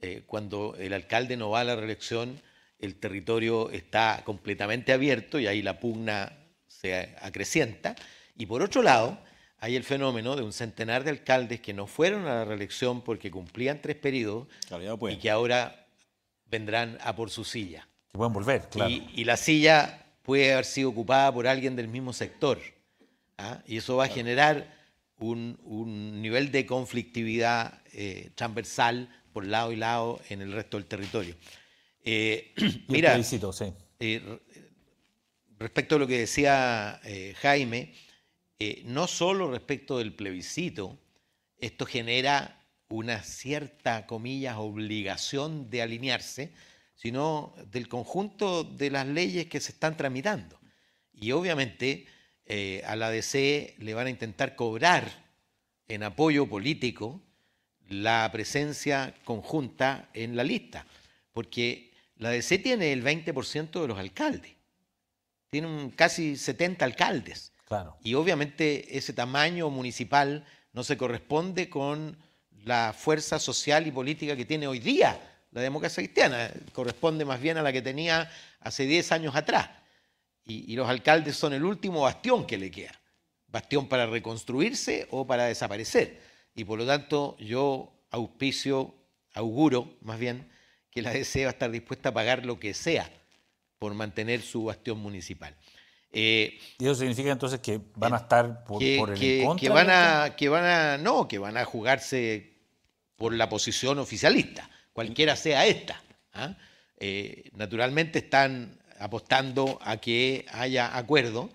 Eh, 0.00 0.22
cuando 0.26 0.76
el 0.78 0.92
alcalde 0.92 1.36
no 1.36 1.50
va 1.50 1.60
a 1.60 1.64
la 1.64 1.76
reelección, 1.76 2.40
el 2.78 2.94
territorio 2.94 3.70
está 3.70 4.22
completamente 4.24 4.92
abierto 4.92 5.40
y 5.40 5.48
ahí 5.48 5.60
la 5.60 5.80
pugna 5.80 6.32
se 6.68 7.16
acrecienta. 7.20 7.96
Y 8.36 8.46
por 8.46 8.62
otro 8.62 8.82
lado, 8.82 9.18
hay 9.58 9.74
el 9.74 9.82
fenómeno 9.82 10.36
de 10.36 10.44
un 10.44 10.52
centenar 10.52 11.02
de 11.02 11.10
alcaldes 11.10 11.60
que 11.60 11.74
no 11.74 11.88
fueron 11.88 12.22
a 12.28 12.34
la 12.36 12.44
reelección 12.44 13.02
porque 13.02 13.30
cumplían 13.32 13.82
tres 13.82 13.96
periodos 13.96 14.46
Claro, 14.68 15.08
y 15.10 15.16
que 15.16 15.30
ahora 15.30 15.86
vendrán 16.46 16.96
a 17.02 17.16
por 17.16 17.30
su 17.30 17.44
silla. 17.44 17.88
Que 18.12 18.18
pueden 18.18 18.32
volver, 18.32 18.68
claro. 18.68 18.90
Y, 18.90 19.10
y 19.14 19.24
la 19.24 19.36
silla 19.36 20.06
puede 20.22 20.52
haber 20.52 20.64
sido 20.64 20.90
ocupada 20.90 21.32
por 21.34 21.48
alguien 21.48 21.74
del 21.74 21.88
mismo 21.88 22.12
sector. 22.12 22.60
¿ah? 23.36 23.62
Y 23.66 23.78
eso 23.78 23.96
va 23.96 24.04
a 24.04 24.08
generar 24.08 24.77
un, 25.18 25.58
un 25.64 26.22
nivel 26.22 26.50
de 26.52 26.66
conflictividad 26.66 27.82
eh, 27.92 28.30
transversal 28.34 29.08
por 29.32 29.46
lado 29.46 29.72
y 29.72 29.76
lado 29.76 30.20
en 30.28 30.40
el 30.42 30.52
resto 30.52 30.76
del 30.76 30.86
territorio. 30.86 31.36
Eh, 32.04 32.54
mira, 32.88 33.10
plebiscito, 33.10 33.52
sí. 33.52 33.66
eh, 34.00 34.22
re- 34.24 34.40
respecto 35.58 35.96
a 35.96 35.98
lo 35.98 36.06
que 36.06 36.18
decía 36.18 37.00
eh, 37.04 37.34
Jaime, 37.40 37.92
no 38.84 39.06
solo 39.06 39.50
respecto 39.50 39.98
del 39.98 40.14
plebiscito, 40.14 40.98
esto 41.58 41.86
genera 41.86 42.66
una 42.88 43.22
cierta, 43.22 44.06
comillas, 44.06 44.56
obligación 44.56 45.70
de 45.70 45.82
alinearse, 45.82 46.52
sino 46.94 47.54
del 47.70 47.88
conjunto 47.88 48.64
de 48.64 48.90
las 48.90 49.06
leyes 49.06 49.46
que 49.46 49.60
se 49.60 49.72
están 49.72 49.96
tramitando. 49.96 50.58
Y 51.12 51.30
obviamente 51.32 52.06
eh, 52.50 52.82
a 52.86 52.96
la 52.96 53.10
DC 53.10 53.74
le 53.78 53.92
van 53.94 54.06
a 54.06 54.10
intentar 54.10 54.56
cobrar 54.56 55.06
en 55.86 56.02
apoyo 56.02 56.48
político 56.48 57.20
la 57.88 58.28
presencia 58.32 59.14
conjunta 59.24 60.08
en 60.14 60.34
la 60.34 60.44
lista, 60.44 60.86
porque 61.32 61.92
la 62.16 62.30
DC 62.30 62.58
tiene 62.58 62.92
el 62.92 63.04
20% 63.04 63.80
de 63.80 63.88
los 63.88 63.98
alcaldes, 63.98 64.52
tiene 65.50 65.66
un 65.66 65.90
casi 65.90 66.36
70 66.36 66.84
alcaldes. 66.84 67.52
Claro. 67.66 67.98
Y 68.02 68.14
obviamente 68.14 68.96
ese 68.96 69.12
tamaño 69.12 69.68
municipal 69.68 70.44
no 70.72 70.84
se 70.84 70.96
corresponde 70.96 71.68
con 71.68 72.16
la 72.64 72.94
fuerza 72.96 73.38
social 73.38 73.86
y 73.86 73.92
política 73.92 74.36
que 74.36 74.46
tiene 74.46 74.66
hoy 74.66 74.78
día 74.78 75.20
la 75.52 75.60
democracia 75.60 76.02
cristiana, 76.02 76.50
corresponde 76.72 77.24
más 77.24 77.40
bien 77.40 77.56
a 77.56 77.62
la 77.62 77.72
que 77.72 77.82
tenía 77.82 78.30
hace 78.60 78.84
10 78.84 79.12
años 79.12 79.36
atrás. 79.36 79.68
Y, 80.48 80.72
y 80.72 80.74
los 80.76 80.88
alcaldes 80.88 81.36
son 81.36 81.52
el 81.52 81.62
último 81.64 82.00
bastión 82.00 82.44
que 82.46 82.56
le 82.58 82.70
queda, 82.72 82.98
bastión 83.46 83.86
para 83.88 84.06
reconstruirse 84.06 85.06
o 85.10 85.24
para 85.26 85.44
desaparecer. 85.44 86.20
Y 86.56 86.64
por 86.64 86.78
lo 86.78 86.86
tanto 86.86 87.36
yo 87.38 87.92
auspicio, 88.10 88.94
auguro 89.34 89.96
más 90.00 90.18
bien, 90.18 90.50
que 90.90 91.02
la 91.02 91.10
DC 91.12 91.42
va 91.44 91.50
a 91.50 91.52
estar 91.52 91.70
dispuesta 91.70 92.08
a 92.08 92.12
pagar 92.14 92.44
lo 92.44 92.58
que 92.58 92.74
sea 92.74 93.08
por 93.78 93.94
mantener 93.94 94.42
su 94.42 94.64
bastión 94.64 94.98
municipal. 94.98 95.54
Eh, 96.10 96.58
Y 96.78 96.84
eso 96.86 96.94
significa 96.94 97.30
entonces 97.30 97.60
que 97.60 97.78
van 97.94 98.14
a 98.14 98.16
estar 98.16 98.64
por, 98.64 98.78
que, 98.80 98.96
por 98.98 99.10
el 99.12 99.20
que- 99.20 99.44
contra. 99.44 99.60
que 99.60 99.68
van 99.68 99.90
a 99.90 100.34
que 100.36 100.48
van 100.48 100.64
a 100.64 100.96
no 100.98 101.28
que 101.28 101.38
van 101.38 101.58
a 101.58 101.66
jugarse 101.66 102.54
por 103.16 103.34
la 103.34 103.50
posición 103.50 103.98
oficialista 103.98 104.70
cualquiera 104.94 105.36
sea 105.36 105.66
esta 105.66 106.02
¿ah? 106.32 106.56
Eh, 106.96 107.50
naturalmente 107.52 108.20
están 108.20 108.77
apostando 109.00 109.78
a 109.82 109.96
que 109.98 110.44
haya 110.52 110.96
acuerdo 110.96 111.50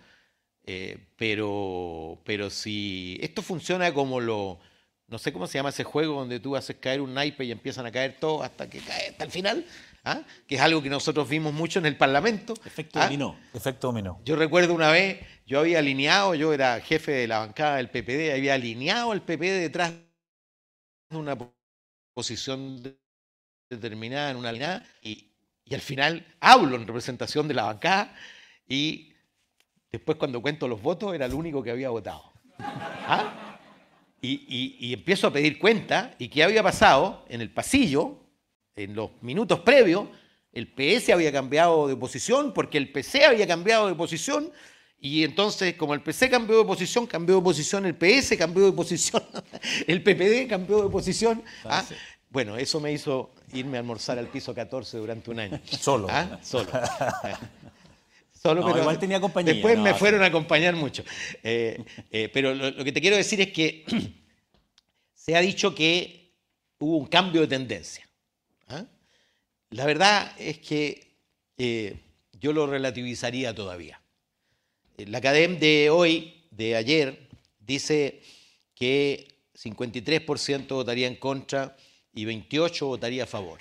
eh, 0.65 0.97
pero 1.17 2.21
pero 2.25 2.49
si 2.49 3.17
esto 3.21 3.41
funciona 3.41 3.93
como 3.93 4.19
lo 4.21 4.59
no 5.07 5.19
sé 5.19 5.33
cómo 5.33 5.45
se 5.47 5.57
llama 5.57 5.69
ese 5.69 5.83
juego 5.83 6.19
donde 6.19 6.39
tú 6.39 6.55
haces 6.55 6.77
caer 6.77 7.01
un 7.01 7.13
naipe 7.13 7.43
y 7.45 7.51
empiezan 7.51 7.85
a 7.85 7.91
caer 7.91 8.17
todos 8.19 8.43
hasta 8.45 8.69
que 8.69 8.79
cae 8.79 9.09
hasta 9.09 9.25
el 9.25 9.31
final 9.31 9.65
¿ah? 10.05 10.21
que 10.47 10.55
es 10.55 10.61
algo 10.61 10.81
que 10.81 10.89
nosotros 10.89 11.27
vimos 11.27 11.53
mucho 11.53 11.79
en 11.79 11.85
el 11.85 11.97
Parlamento 11.97 12.53
Efecto 12.65 12.99
¿ah? 12.99 13.03
dominó. 13.05 13.37
Efecto 13.53 13.87
dominó. 13.87 14.21
Yo 14.23 14.35
recuerdo 14.37 14.73
una 14.73 14.89
vez, 14.91 15.19
yo 15.45 15.59
había 15.59 15.79
alineado, 15.79 16.33
yo 16.35 16.53
era 16.53 16.79
jefe 16.79 17.11
de 17.11 17.27
la 17.27 17.39
bancada 17.39 17.75
del 17.77 17.89
PPD, 17.89 18.33
había 18.33 18.53
alineado 18.53 19.11
al 19.11 19.21
PPD 19.21 19.59
detrás 19.59 19.93
de 21.09 21.17
una 21.17 21.37
po- 21.37 21.53
posición 22.13 22.81
de- 22.81 22.97
determinada 23.69 24.31
en 24.31 24.37
una 24.37 24.49
alineada 24.49 24.85
y, 25.01 25.32
y 25.65 25.73
al 25.75 25.81
final 25.81 26.25
hablo 26.39 26.75
en 26.75 26.85
representación 26.87 27.47
de 27.47 27.53
la 27.53 27.63
bancada 27.63 28.13
y 28.67 29.13
después 29.91 30.17
cuando 30.17 30.41
cuento 30.41 30.67
los 30.67 30.81
votos 30.81 31.13
era 31.13 31.25
el 31.25 31.33
único 31.33 31.63
que 31.63 31.71
había 31.71 31.89
votado. 31.89 32.31
¿Ah? 32.59 33.59
Y, 34.21 34.45
y- 34.47 34.77
y 34.87 34.93
empiezo 34.93 35.27
a 35.27 35.33
pedir 35.33 35.59
cuenta 35.59 36.15
y 36.17 36.29
qué 36.29 36.43
había 36.43 36.63
pasado 36.63 37.25
en 37.29 37.41
el 37.41 37.49
pasillo, 37.51 38.19
en 38.75 38.95
los 38.95 39.11
minutos 39.21 39.59
previos, 39.59 40.07
el 40.53 40.67
PS 40.67 41.09
había 41.13 41.31
cambiado 41.31 41.87
de 41.87 41.95
posición 41.95 42.53
porque 42.53 42.77
el 42.77 42.91
PC 42.91 43.25
había 43.25 43.47
cambiado 43.47 43.87
de 43.87 43.95
posición 43.95 44.51
y 44.99 45.23
entonces 45.23 45.73
como 45.75 45.93
el 45.93 46.01
PC 46.01 46.29
cambió 46.29 46.59
de 46.59 46.65
posición, 46.65 47.05
cambió 47.07 47.35
de 47.37 47.41
posición 47.41 47.85
el 47.85 47.95
PS, 47.95 48.37
cambió 48.37 48.65
de 48.65 48.71
posición 48.71 49.23
el 49.87 50.01
PPD, 50.03 50.47
cambió 50.47 50.83
de 50.83 50.89
posición. 50.89 51.43
¿ah? 51.65 51.83
Bueno, 52.29 52.55
eso 52.57 52.79
me 52.79 52.91
hizo 52.93 53.33
irme 53.53 53.77
a 53.77 53.79
almorzar 53.81 54.17
al 54.19 54.27
piso 54.27 54.53
14 54.53 54.97
durante 54.97 55.31
un 55.31 55.39
año. 55.39 55.59
Solo. 55.65 56.07
¿Ah? 56.09 56.39
Solo. 56.41 56.69
Solo, 58.33 58.61
No, 58.61 58.77
igual 58.77 58.99
tenía 58.99 59.21
compañía, 59.21 59.53
Después 59.53 59.77
no, 59.77 59.83
me 59.83 59.93
fueron 59.93 60.21
a 60.21 60.25
acompañar 60.25 60.75
mucho. 60.75 61.03
Eh, 61.43 61.81
eh, 62.11 62.29
pero 62.33 62.53
lo, 62.53 62.71
lo 62.71 62.83
que 62.83 62.91
te 62.91 62.99
quiero 62.99 63.15
decir 63.15 63.39
es 63.39 63.53
que 63.53 63.85
se 65.13 65.35
ha 65.35 65.39
dicho 65.39 65.73
que 65.73 66.23
hubo 66.79 66.97
un 66.97 67.07
cambio 67.07 67.41
de 67.41 67.47
tendencia. 67.47 68.07
¿ah? 68.67 68.85
La 69.69 69.85
verdad 69.85 70.33
es 70.37 70.59
que 70.59 71.15
eh, 71.57 71.95
yo 72.33 72.51
lo 72.51 72.67
relativizaría 72.67 73.55
todavía. 73.55 74.01
La 74.97 75.21
CADEM 75.21 75.59
de 75.59 75.89
hoy, 75.89 76.45
de 76.51 76.75
ayer, 76.75 77.29
dice 77.59 78.21
que 78.75 79.27
53% 79.55 80.67
votaría 80.67 81.07
en 81.07 81.15
contra 81.15 81.77
y 82.13 82.25
28% 82.25 82.85
votaría 82.85 83.23
a 83.23 83.27
favor. 83.27 83.59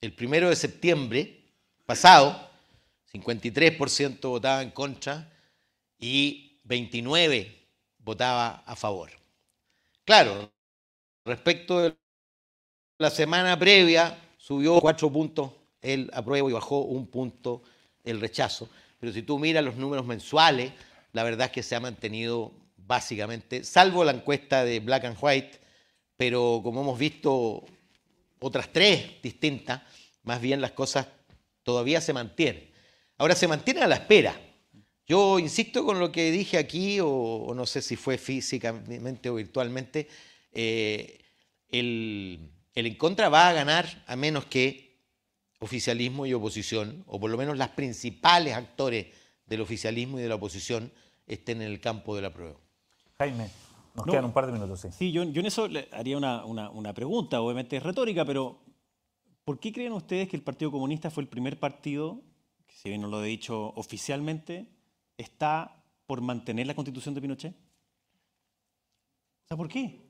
El 0.00 0.12
primero 0.14 0.48
de 0.48 0.56
septiembre 0.56 1.40
pasado, 1.86 2.48
53% 3.12 4.20
votaba 4.28 4.62
en 4.62 4.70
contra 4.70 5.32
y 5.98 6.60
29% 6.66 7.54
votaba 7.98 8.62
a 8.64 8.74
favor. 8.74 9.10
Claro, 10.04 10.50
respecto 11.24 11.80
de 11.80 11.96
la 12.98 13.10
semana 13.10 13.58
previa, 13.58 14.18
subió 14.38 14.80
cuatro 14.80 15.12
puntos 15.12 15.52
el 15.82 16.10
apruebo 16.12 16.48
y 16.48 16.54
bajó 16.54 16.80
un 16.80 17.06
punto 17.06 17.62
el 18.04 18.20
rechazo. 18.20 18.68
Pero 18.98 19.12
si 19.12 19.22
tú 19.22 19.38
miras 19.38 19.64
los 19.64 19.76
números 19.76 20.06
mensuales, 20.06 20.72
la 21.12 21.22
verdad 21.22 21.46
es 21.46 21.52
que 21.52 21.62
se 21.62 21.76
ha 21.76 21.80
mantenido 21.80 22.52
básicamente, 22.76 23.64
salvo 23.64 24.02
la 24.02 24.12
encuesta 24.12 24.64
de 24.64 24.80
Black 24.80 25.04
and 25.04 25.18
White, 25.20 25.60
pero 26.18 26.60
como 26.64 26.82
hemos 26.82 26.98
visto 26.98 27.64
otras 28.40 28.70
tres 28.72 29.22
distintas, 29.22 29.80
más 30.24 30.42
bien 30.42 30.60
las 30.60 30.72
cosas 30.72 31.06
todavía 31.62 32.00
se 32.00 32.12
mantienen. 32.12 32.68
Ahora 33.16 33.36
se 33.36 33.48
mantienen 33.48 33.84
a 33.84 33.86
la 33.86 33.94
espera. 33.94 34.38
Yo 35.06 35.38
insisto 35.38 35.84
con 35.84 36.00
lo 36.00 36.12
que 36.12 36.30
dije 36.32 36.58
aquí, 36.58 36.98
o, 37.00 37.52
no 37.54 37.64
sé 37.64 37.80
si 37.80 37.94
fue 37.94 38.18
físicamente 38.18 39.30
o 39.30 39.36
virtualmente, 39.36 40.08
eh, 40.52 41.20
el, 41.70 42.50
el 42.74 42.86
en 42.86 42.94
contra 42.96 43.28
va 43.28 43.48
a 43.48 43.52
ganar 43.52 44.04
a 44.06 44.16
menos 44.16 44.44
que 44.46 44.98
oficialismo 45.60 46.26
y 46.26 46.34
oposición, 46.34 47.04
o 47.06 47.20
por 47.20 47.30
lo 47.30 47.38
menos 47.38 47.56
las 47.56 47.70
principales 47.70 48.54
actores 48.54 49.06
del 49.46 49.60
oficialismo 49.60 50.18
y 50.18 50.22
de 50.22 50.28
la 50.28 50.34
oposición, 50.34 50.92
estén 51.28 51.62
en 51.62 51.68
el 51.68 51.80
campo 51.80 52.16
de 52.16 52.22
la 52.22 52.32
prueba. 52.32 52.56
Jaime, 53.18 53.50
nos 53.98 54.06
No. 54.06 54.12
quedan 54.12 54.24
un 54.24 54.32
par 54.32 54.46
de 54.46 54.52
minutos, 54.52 54.80
sí. 54.80 54.88
Sí, 54.92 55.12
yo, 55.12 55.22
yo 55.24 55.40
en 55.40 55.46
eso 55.46 55.68
le 55.68 55.88
haría 55.92 56.16
una, 56.16 56.44
una- 56.44 56.70
una 56.70 56.92
pregunta, 56.94 57.40
obviamente 57.40 57.76
es 57.76 57.82
retórica, 57.82 58.24
pero 58.24 58.58
¿por 59.44 59.58
qué 59.60 59.72
creen 59.72 59.92
ustedes 59.92 60.28
que 60.28 60.36
el 60.36 60.42
Partido 60.42 60.70
Comunista 60.70 61.10
fue 61.10 61.22
el 61.22 61.28
primer 61.28 61.58
partido, 61.58 62.20
que 62.66 62.74
si 62.74 62.88
bien 62.88 63.00
no 63.00 63.08
lo 63.08 63.22
he 63.24 63.28
dicho 63.28 63.72
oficialmente, 63.76 64.68
está 65.16 65.84
por 66.06 66.20
mantener 66.20 66.66
la 66.66 66.74
constitución 66.74 67.14
de 67.14 67.20
Pinochet? 67.20 67.54
O 69.44 69.48
sea, 69.48 69.56
¿por 69.56 69.68
qué? 69.68 70.00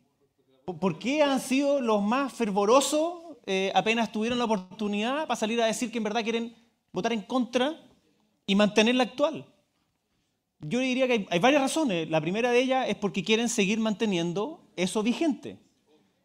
¿Por- 0.64 0.78
¿Por 0.78 0.98
qué 0.98 1.22
han 1.22 1.40
sido 1.40 1.80
los 1.80 2.02
más 2.02 2.32
fervorosos 2.32 3.22
eh, 3.46 3.72
apenas 3.74 4.12
tuvieron 4.12 4.38
la 4.38 4.44
oportunidad 4.44 5.26
para 5.26 5.36
salir 5.40 5.60
a 5.62 5.66
decir 5.66 5.90
que 5.90 5.96
en 5.98 6.04
verdad 6.04 6.22
quieren 6.22 6.54
votar 6.92 7.12
en 7.14 7.22
contra 7.22 7.80
y 8.46 8.54
mantener 8.54 8.94
la 8.96 9.04
actual. 9.04 9.46
Yo 10.60 10.80
diría 10.80 11.06
que 11.06 11.26
hay, 11.30 11.38
varias 11.38 11.62
razones. 11.62 12.10
La 12.10 12.20
primera 12.20 12.50
de 12.50 12.60
ellas 12.60 12.86
es 12.88 12.96
porque 12.96 13.22
quieren 13.22 13.48
seguir 13.48 13.78
manteniendo 13.78 14.60
eso 14.76 15.02
vigente, 15.02 15.58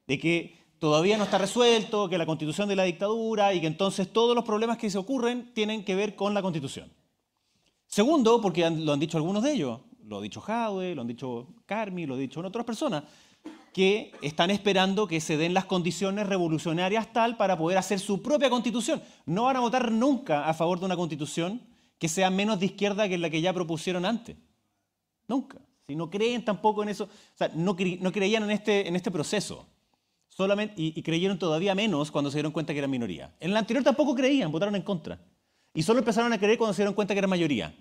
de 0.07 0.19
que 0.19 0.57
todavía 0.79 1.17
no 1.17 1.25
está 1.25 1.37
resuelto, 1.37 2.09
que 2.09 2.17
la 2.17 2.25
constitución 2.25 2.67
de 2.67 2.75
la 2.75 2.83
dictadura 2.83 3.53
y 3.53 3.61
que 3.61 3.67
entonces 3.67 4.11
todos 4.11 4.35
los 4.35 4.43
problemas 4.43 4.77
que 4.77 4.89
se 4.89 4.97
ocurren 4.97 5.53
tienen 5.53 5.85
que 5.85 5.95
ver 5.95 6.15
con 6.15 6.33
la 6.33 6.41
constitución. 6.41 6.91
Segundo, 7.85 8.41
porque 8.41 8.67
lo 8.69 8.93
han 8.93 8.99
dicho 8.99 9.17
algunos 9.17 9.43
de 9.43 9.53
ellos, 9.53 9.79
lo 10.03 10.17
ha 10.17 10.21
dicho 10.21 10.41
Jadwe, 10.41 10.95
lo 10.95 11.01
han 11.01 11.07
dicho 11.07 11.47
Carmi, 11.65 12.05
lo 12.05 12.15
han 12.15 12.19
dicho 12.19 12.39
otras 12.41 12.65
personas, 12.65 13.03
que 13.71 14.11
están 14.21 14.49
esperando 14.51 15.07
que 15.07 15.21
se 15.21 15.37
den 15.37 15.53
las 15.53 15.65
condiciones 15.65 16.27
revolucionarias 16.27 17.13
tal 17.13 17.37
para 17.37 17.57
poder 17.57 17.77
hacer 17.77 17.99
su 17.99 18.21
propia 18.21 18.49
constitución. 18.49 19.01
No 19.25 19.43
van 19.43 19.57
a 19.57 19.59
votar 19.59 19.91
nunca 19.91 20.47
a 20.47 20.53
favor 20.53 20.79
de 20.79 20.85
una 20.85 20.95
constitución 20.95 21.61
que 22.03 22.09
sea 22.09 22.29
menos 22.29 22.59
de 22.59 22.65
izquierda 22.65 23.07
que 23.07 23.17
la 23.17 23.29
que 23.29 23.39
ya 23.39 23.53
propusieron 23.53 24.03
antes. 24.03 24.35
Nunca. 25.25 25.57
Si 25.87 25.95
no 25.95 26.09
creen 26.09 26.43
tampoco 26.43 26.83
en 26.83 26.89
eso, 26.89 27.05
o 27.05 27.37
sea, 27.37 27.49
no, 27.55 27.77
creían 27.77 28.43
en 28.43 28.51
este, 28.51 28.85
en 28.89 28.97
este 28.97 29.09
proceso. 29.09 29.65
Solamente, 30.27 30.73
y, 30.75 31.01
creyeron 31.01 31.39
todavía 31.39 31.73
menos 31.73 32.11
cuando 32.11 32.29
se 32.29 32.35
dieron 32.35 32.51
cuenta 32.51 32.73
que 32.73 32.79
eran 32.79 32.91
minoría. 32.91 33.33
En 33.39 33.53
la 33.53 33.59
anterior 33.59 33.85
tampoco 33.85 34.15
creían, 34.15 34.51
votaron 34.51 34.75
en 34.75 34.81
contra. 34.81 35.17
Y 35.73 35.81
solo 35.81 35.99
empezaron 35.99 36.33
a 36.33 36.37
creer 36.37 36.57
cuando 36.57 36.73
se 36.73 36.81
dieron 36.81 36.93
cuenta 36.93 37.13
que 37.13 37.19
era 37.19 37.27
mayoría. 37.29 37.73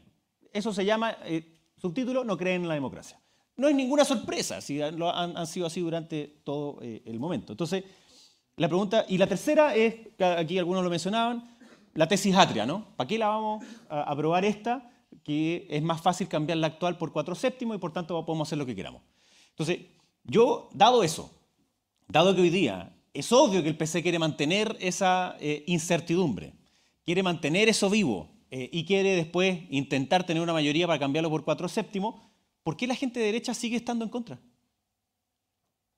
Eso 0.52 0.72
se 0.72 0.84
llama, 0.84 1.16
eh, 1.24 1.58
subtítulo, 1.76 2.22
no 2.22 2.36
creen 2.36 2.62
en 2.62 2.68
la 2.68 2.74
democracia. 2.74 3.20
No 3.56 3.66
es 3.66 3.74
ninguna 3.74 4.04
sorpresa 4.04 4.60
si 4.60 4.80
han, 4.80 5.02
han, 5.02 5.46
sido 5.48 5.66
así 5.66 5.80
durante 5.80 6.28
todo 6.44 6.78
eh, 6.80 7.02
el 7.06 7.18
momento. 7.18 7.54
Entonces, 7.54 7.82
la 8.54 8.68
pregunta, 8.68 9.04
y 9.08 9.18
la 9.18 9.26
tercera 9.26 9.74
es, 9.74 9.96
aquí 10.20 10.60
algunos 10.60 10.84
lo 10.84 10.90
mencionaban, 10.90 11.52
la 11.94 12.08
tesis 12.08 12.34
atria, 12.34 12.66
¿no? 12.66 12.86
¿Para 12.96 13.08
qué 13.08 13.18
la 13.18 13.28
vamos 13.28 13.64
a 13.88 14.02
aprobar 14.02 14.44
esta? 14.44 14.90
Que 15.22 15.66
es 15.70 15.82
más 15.82 16.00
fácil 16.00 16.28
cambiar 16.28 16.58
la 16.58 16.68
actual 16.68 16.96
por 16.96 17.12
cuatro 17.12 17.34
séptimos 17.34 17.76
y 17.76 17.80
por 17.80 17.92
tanto 17.92 18.24
podemos 18.24 18.48
hacer 18.48 18.58
lo 18.58 18.66
que 18.66 18.74
queramos. 18.74 19.02
Entonces, 19.50 19.80
yo, 20.24 20.70
dado 20.72 21.02
eso, 21.02 21.30
dado 22.08 22.34
que 22.34 22.42
hoy 22.42 22.50
día 22.50 22.94
es 23.14 23.30
obvio 23.32 23.62
que 23.62 23.68
el 23.68 23.76
PC 23.76 24.02
quiere 24.02 24.18
mantener 24.18 24.76
esa 24.80 25.36
eh, 25.40 25.64
incertidumbre, 25.66 26.54
quiere 27.04 27.22
mantener 27.22 27.68
eso 27.68 27.90
vivo 27.90 28.30
eh, 28.50 28.70
y 28.72 28.84
quiere 28.84 29.14
después 29.14 29.60
intentar 29.70 30.24
tener 30.24 30.42
una 30.42 30.52
mayoría 30.52 30.86
para 30.86 30.98
cambiarlo 30.98 31.28
por 31.28 31.44
cuatro 31.44 31.68
séptimos, 31.68 32.20
¿por 32.62 32.76
qué 32.76 32.86
la 32.86 32.94
gente 32.94 33.20
de 33.20 33.26
derecha 33.26 33.54
sigue 33.54 33.76
estando 33.76 34.04
en 34.04 34.10
contra? 34.10 34.40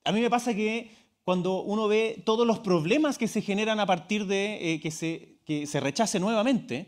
A 0.05 0.13
mí 0.13 0.21
me 0.21 0.31
pasa 0.31 0.55
que 0.55 0.91
cuando 1.25 1.63
uno 1.63 1.89
ve 1.89 2.23
todos 2.27 2.47
los 2.47 2.59
problemas 2.59 3.17
que 3.17 3.29
se 3.29 3.41
generan 3.41 3.81
a 3.81 3.87
partir 3.87 4.27
de 4.27 4.75
eh, 4.75 4.81
que, 4.81 4.91
se, 4.91 5.34
que 5.45 5.67
se 5.67 5.81
rechace 5.81 6.19
nuevamente, 6.21 6.87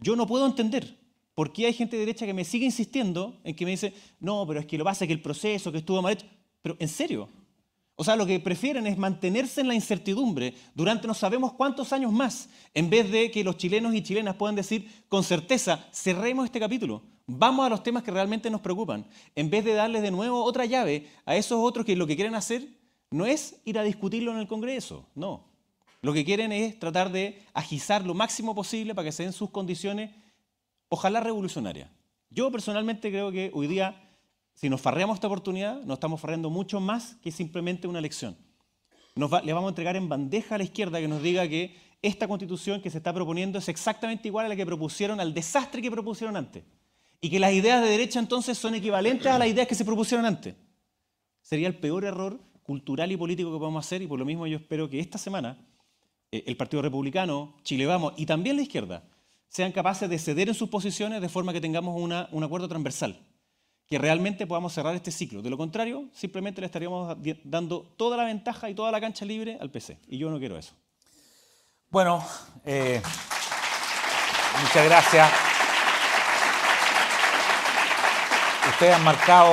yo 0.00 0.16
no 0.16 0.26
puedo 0.26 0.46
entender 0.46 0.98
por 1.34 1.52
qué 1.52 1.66
hay 1.66 1.72
gente 1.72 1.96
de 1.96 2.06
derecha 2.06 2.26
que 2.26 2.34
me 2.34 2.44
sigue 2.44 2.64
insistiendo 2.64 3.38
en 3.44 3.54
que 3.54 3.64
me 3.64 3.72
dice, 3.72 3.92
no, 4.20 4.46
pero 4.46 4.60
es 4.60 4.66
que 4.66 4.78
lo 4.78 4.84
pasa 4.84 5.06
que 5.06 5.12
el 5.12 5.22
proceso, 5.22 5.70
que 5.70 5.78
estuvo 5.78 6.00
mal 6.00 6.14
hecho. 6.14 6.26
Pero, 6.62 6.76
¿en 6.78 6.88
serio? 6.88 7.28
O 7.94 8.04
sea, 8.04 8.16
lo 8.16 8.26
que 8.26 8.38
prefieren 8.40 8.86
es 8.86 8.98
mantenerse 8.98 9.62
en 9.62 9.68
la 9.68 9.74
incertidumbre 9.74 10.54
durante 10.74 11.06
no 11.06 11.14
sabemos 11.14 11.54
cuántos 11.54 11.92
años 11.94 12.12
más, 12.12 12.48
en 12.74 12.90
vez 12.90 13.10
de 13.10 13.30
que 13.30 13.42
los 13.42 13.56
chilenos 13.56 13.94
y 13.94 14.02
chilenas 14.02 14.36
puedan 14.36 14.54
decir 14.54 15.04
con 15.08 15.24
certeza, 15.24 15.88
cerremos 15.92 16.44
este 16.44 16.60
capítulo, 16.60 17.02
vamos 17.26 17.64
a 17.64 17.70
los 17.70 17.82
temas 17.82 18.02
que 18.02 18.10
realmente 18.10 18.50
nos 18.50 18.60
preocupan, 18.60 19.06
en 19.34 19.48
vez 19.48 19.64
de 19.64 19.72
darles 19.72 20.02
de 20.02 20.10
nuevo 20.10 20.44
otra 20.44 20.66
llave 20.66 21.08
a 21.24 21.36
esos 21.36 21.58
otros 21.58 21.86
que 21.86 21.96
lo 21.96 22.06
que 22.06 22.16
quieren 22.16 22.34
hacer 22.34 22.68
no 23.10 23.24
es 23.24 23.60
ir 23.64 23.78
a 23.78 23.82
discutirlo 23.82 24.32
en 24.32 24.38
el 24.38 24.46
Congreso, 24.46 25.06
no. 25.14 25.55
Lo 26.02 26.12
que 26.12 26.24
quieren 26.24 26.52
es 26.52 26.78
tratar 26.78 27.10
de 27.10 27.42
agizar 27.54 28.04
lo 28.04 28.14
máximo 28.14 28.54
posible 28.54 28.94
para 28.94 29.06
que 29.06 29.12
se 29.12 29.22
den 29.22 29.32
sus 29.32 29.50
condiciones, 29.50 30.10
ojalá 30.88 31.20
revolucionarias. 31.20 31.90
Yo 32.30 32.50
personalmente 32.50 33.10
creo 33.10 33.32
que 33.32 33.50
hoy 33.54 33.66
día 33.66 34.06
si 34.56 34.70
nos 34.70 34.80
farreamos 34.80 35.16
esta 35.16 35.26
oportunidad, 35.26 35.82
nos 35.82 35.96
estamos 35.96 36.18
farreando 36.18 36.48
mucho 36.48 36.80
más 36.80 37.16
que 37.16 37.30
simplemente 37.30 37.86
una 37.86 37.98
elección. 37.98 38.38
Nos 39.14 39.30
le 39.44 39.52
vamos 39.52 39.68
a 39.68 39.70
entregar 39.70 39.96
en 39.96 40.08
bandeja 40.08 40.54
a 40.54 40.58
la 40.58 40.64
izquierda 40.64 40.98
que 40.98 41.08
nos 41.08 41.22
diga 41.22 41.46
que 41.46 41.76
esta 42.00 42.26
constitución 42.26 42.80
que 42.80 42.90
se 42.90 42.96
está 42.98 43.12
proponiendo 43.12 43.58
es 43.58 43.68
exactamente 43.68 44.28
igual 44.28 44.46
a 44.46 44.48
la 44.48 44.56
que 44.56 44.64
propusieron, 44.64 45.20
al 45.20 45.34
desastre 45.34 45.82
que 45.82 45.90
propusieron 45.90 46.36
antes. 46.38 46.64
Y 47.20 47.28
que 47.28 47.38
las 47.38 47.52
ideas 47.52 47.82
de 47.82 47.90
derecha 47.90 48.18
entonces 48.18 48.56
son 48.56 48.74
equivalentes 48.74 49.26
a 49.26 49.38
las 49.38 49.48
ideas 49.48 49.68
que 49.68 49.74
se 49.74 49.84
propusieron 49.84 50.24
antes. 50.24 50.54
Sería 51.42 51.68
el 51.68 51.76
peor 51.76 52.04
error 52.04 52.40
cultural 52.62 53.12
y 53.12 53.16
político 53.16 53.52
que 53.52 53.58
podemos 53.58 53.84
hacer 53.84 54.00
y 54.00 54.06
por 54.06 54.18
lo 54.18 54.24
mismo 54.24 54.46
yo 54.46 54.56
espero 54.56 54.88
que 54.88 55.00
esta 55.00 55.18
semana 55.18 55.58
el 56.30 56.56
Partido 56.56 56.82
Republicano, 56.82 57.56
Chile 57.62 57.86
Vamos 57.86 58.14
y 58.16 58.26
también 58.26 58.56
la 58.56 58.62
izquierda 58.62 59.04
sean 59.48 59.72
capaces 59.72 60.08
de 60.10 60.18
ceder 60.18 60.48
en 60.48 60.54
sus 60.54 60.68
posiciones 60.68 61.20
de 61.20 61.28
forma 61.28 61.52
que 61.52 61.60
tengamos 61.60 62.00
un 62.00 62.44
acuerdo 62.44 62.68
transversal 62.68 63.18
que 63.88 63.98
realmente 63.98 64.46
podamos 64.46 64.72
cerrar 64.72 64.94
este 64.94 65.10
ciclo. 65.10 65.42
De 65.42 65.50
lo 65.50 65.56
contrario, 65.56 66.08
simplemente 66.12 66.60
le 66.60 66.66
estaríamos 66.66 67.16
dando 67.44 67.82
toda 67.96 68.16
la 68.16 68.24
ventaja 68.24 68.68
y 68.68 68.74
toda 68.74 68.90
la 68.90 69.00
cancha 69.00 69.24
libre 69.24 69.58
al 69.60 69.70
PC. 69.70 69.98
Y 70.08 70.18
yo 70.18 70.28
no 70.30 70.38
quiero 70.38 70.58
eso. 70.58 70.74
Bueno, 71.90 72.24
eh, 72.64 73.00
muchas 74.60 74.84
gracias. 74.84 75.30
Ustedes 78.70 78.94
han 78.94 79.04
marcado, 79.04 79.52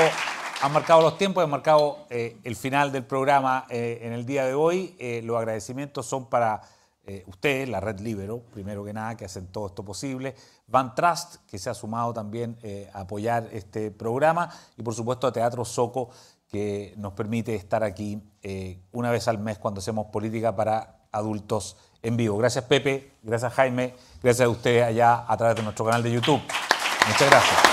han 0.63 0.71
marcado 0.71 1.01
los 1.01 1.17
tiempos, 1.17 1.43
han 1.43 1.49
marcado 1.49 2.05
eh, 2.09 2.37
el 2.43 2.55
final 2.55 2.91
del 2.91 3.03
programa 3.03 3.65
eh, 3.69 3.99
en 4.01 4.13
el 4.13 4.25
día 4.25 4.45
de 4.45 4.53
hoy. 4.53 4.95
los 5.23 5.37
agradecimientos 5.37 6.05
son 6.05 6.29
para 6.29 6.61
eh, 7.05 7.23
ustedes, 7.27 7.67
la 7.67 7.81
Red 7.81 7.99
Libero, 7.99 8.39
primero 8.53 8.85
que 8.85 8.93
nada, 8.93 9.17
que 9.17 9.25
hacen 9.25 9.47
todo 9.47 9.67
esto 9.67 9.83
posible, 9.83 10.35
Van 10.67 10.95
Trust, 10.95 11.35
que 11.49 11.57
se 11.57 11.69
ha 11.69 11.73
sumado 11.73 12.13
también 12.13 12.57
eh, 12.63 12.89
a 12.93 13.01
apoyar 13.01 13.49
este 13.51 13.91
programa, 13.91 14.49
y 14.77 14.83
por 14.83 14.95
supuesto 14.95 15.27
a 15.27 15.33
Teatro 15.33 15.65
Soco, 15.65 16.11
que 16.47 16.93
nos 16.95 17.11
permite 17.11 17.55
estar 17.55 17.83
aquí 17.83 18.23
eh, 18.41 18.79
una 18.93 19.11
vez 19.11 19.27
al 19.27 19.37
mes 19.37 19.57
cuando 19.57 19.79
hacemos 19.79 20.07
política 20.07 20.55
para 20.55 21.01
adultos 21.11 21.75
en 22.01 22.15
vivo. 22.15 22.37
Gracias 22.37 22.63
Pepe, 22.63 23.11
gracias 23.21 23.51
Jaime, 23.53 23.95
gracias 24.21 24.45
a 24.45 24.49
ustedes 24.49 24.85
allá 24.85 25.25
a 25.27 25.35
través 25.35 25.57
de 25.57 25.63
nuestro 25.63 25.83
canal 25.83 26.03
de 26.03 26.11
YouTube. 26.11 26.41
Muchas 27.09 27.29
gracias. 27.29 27.72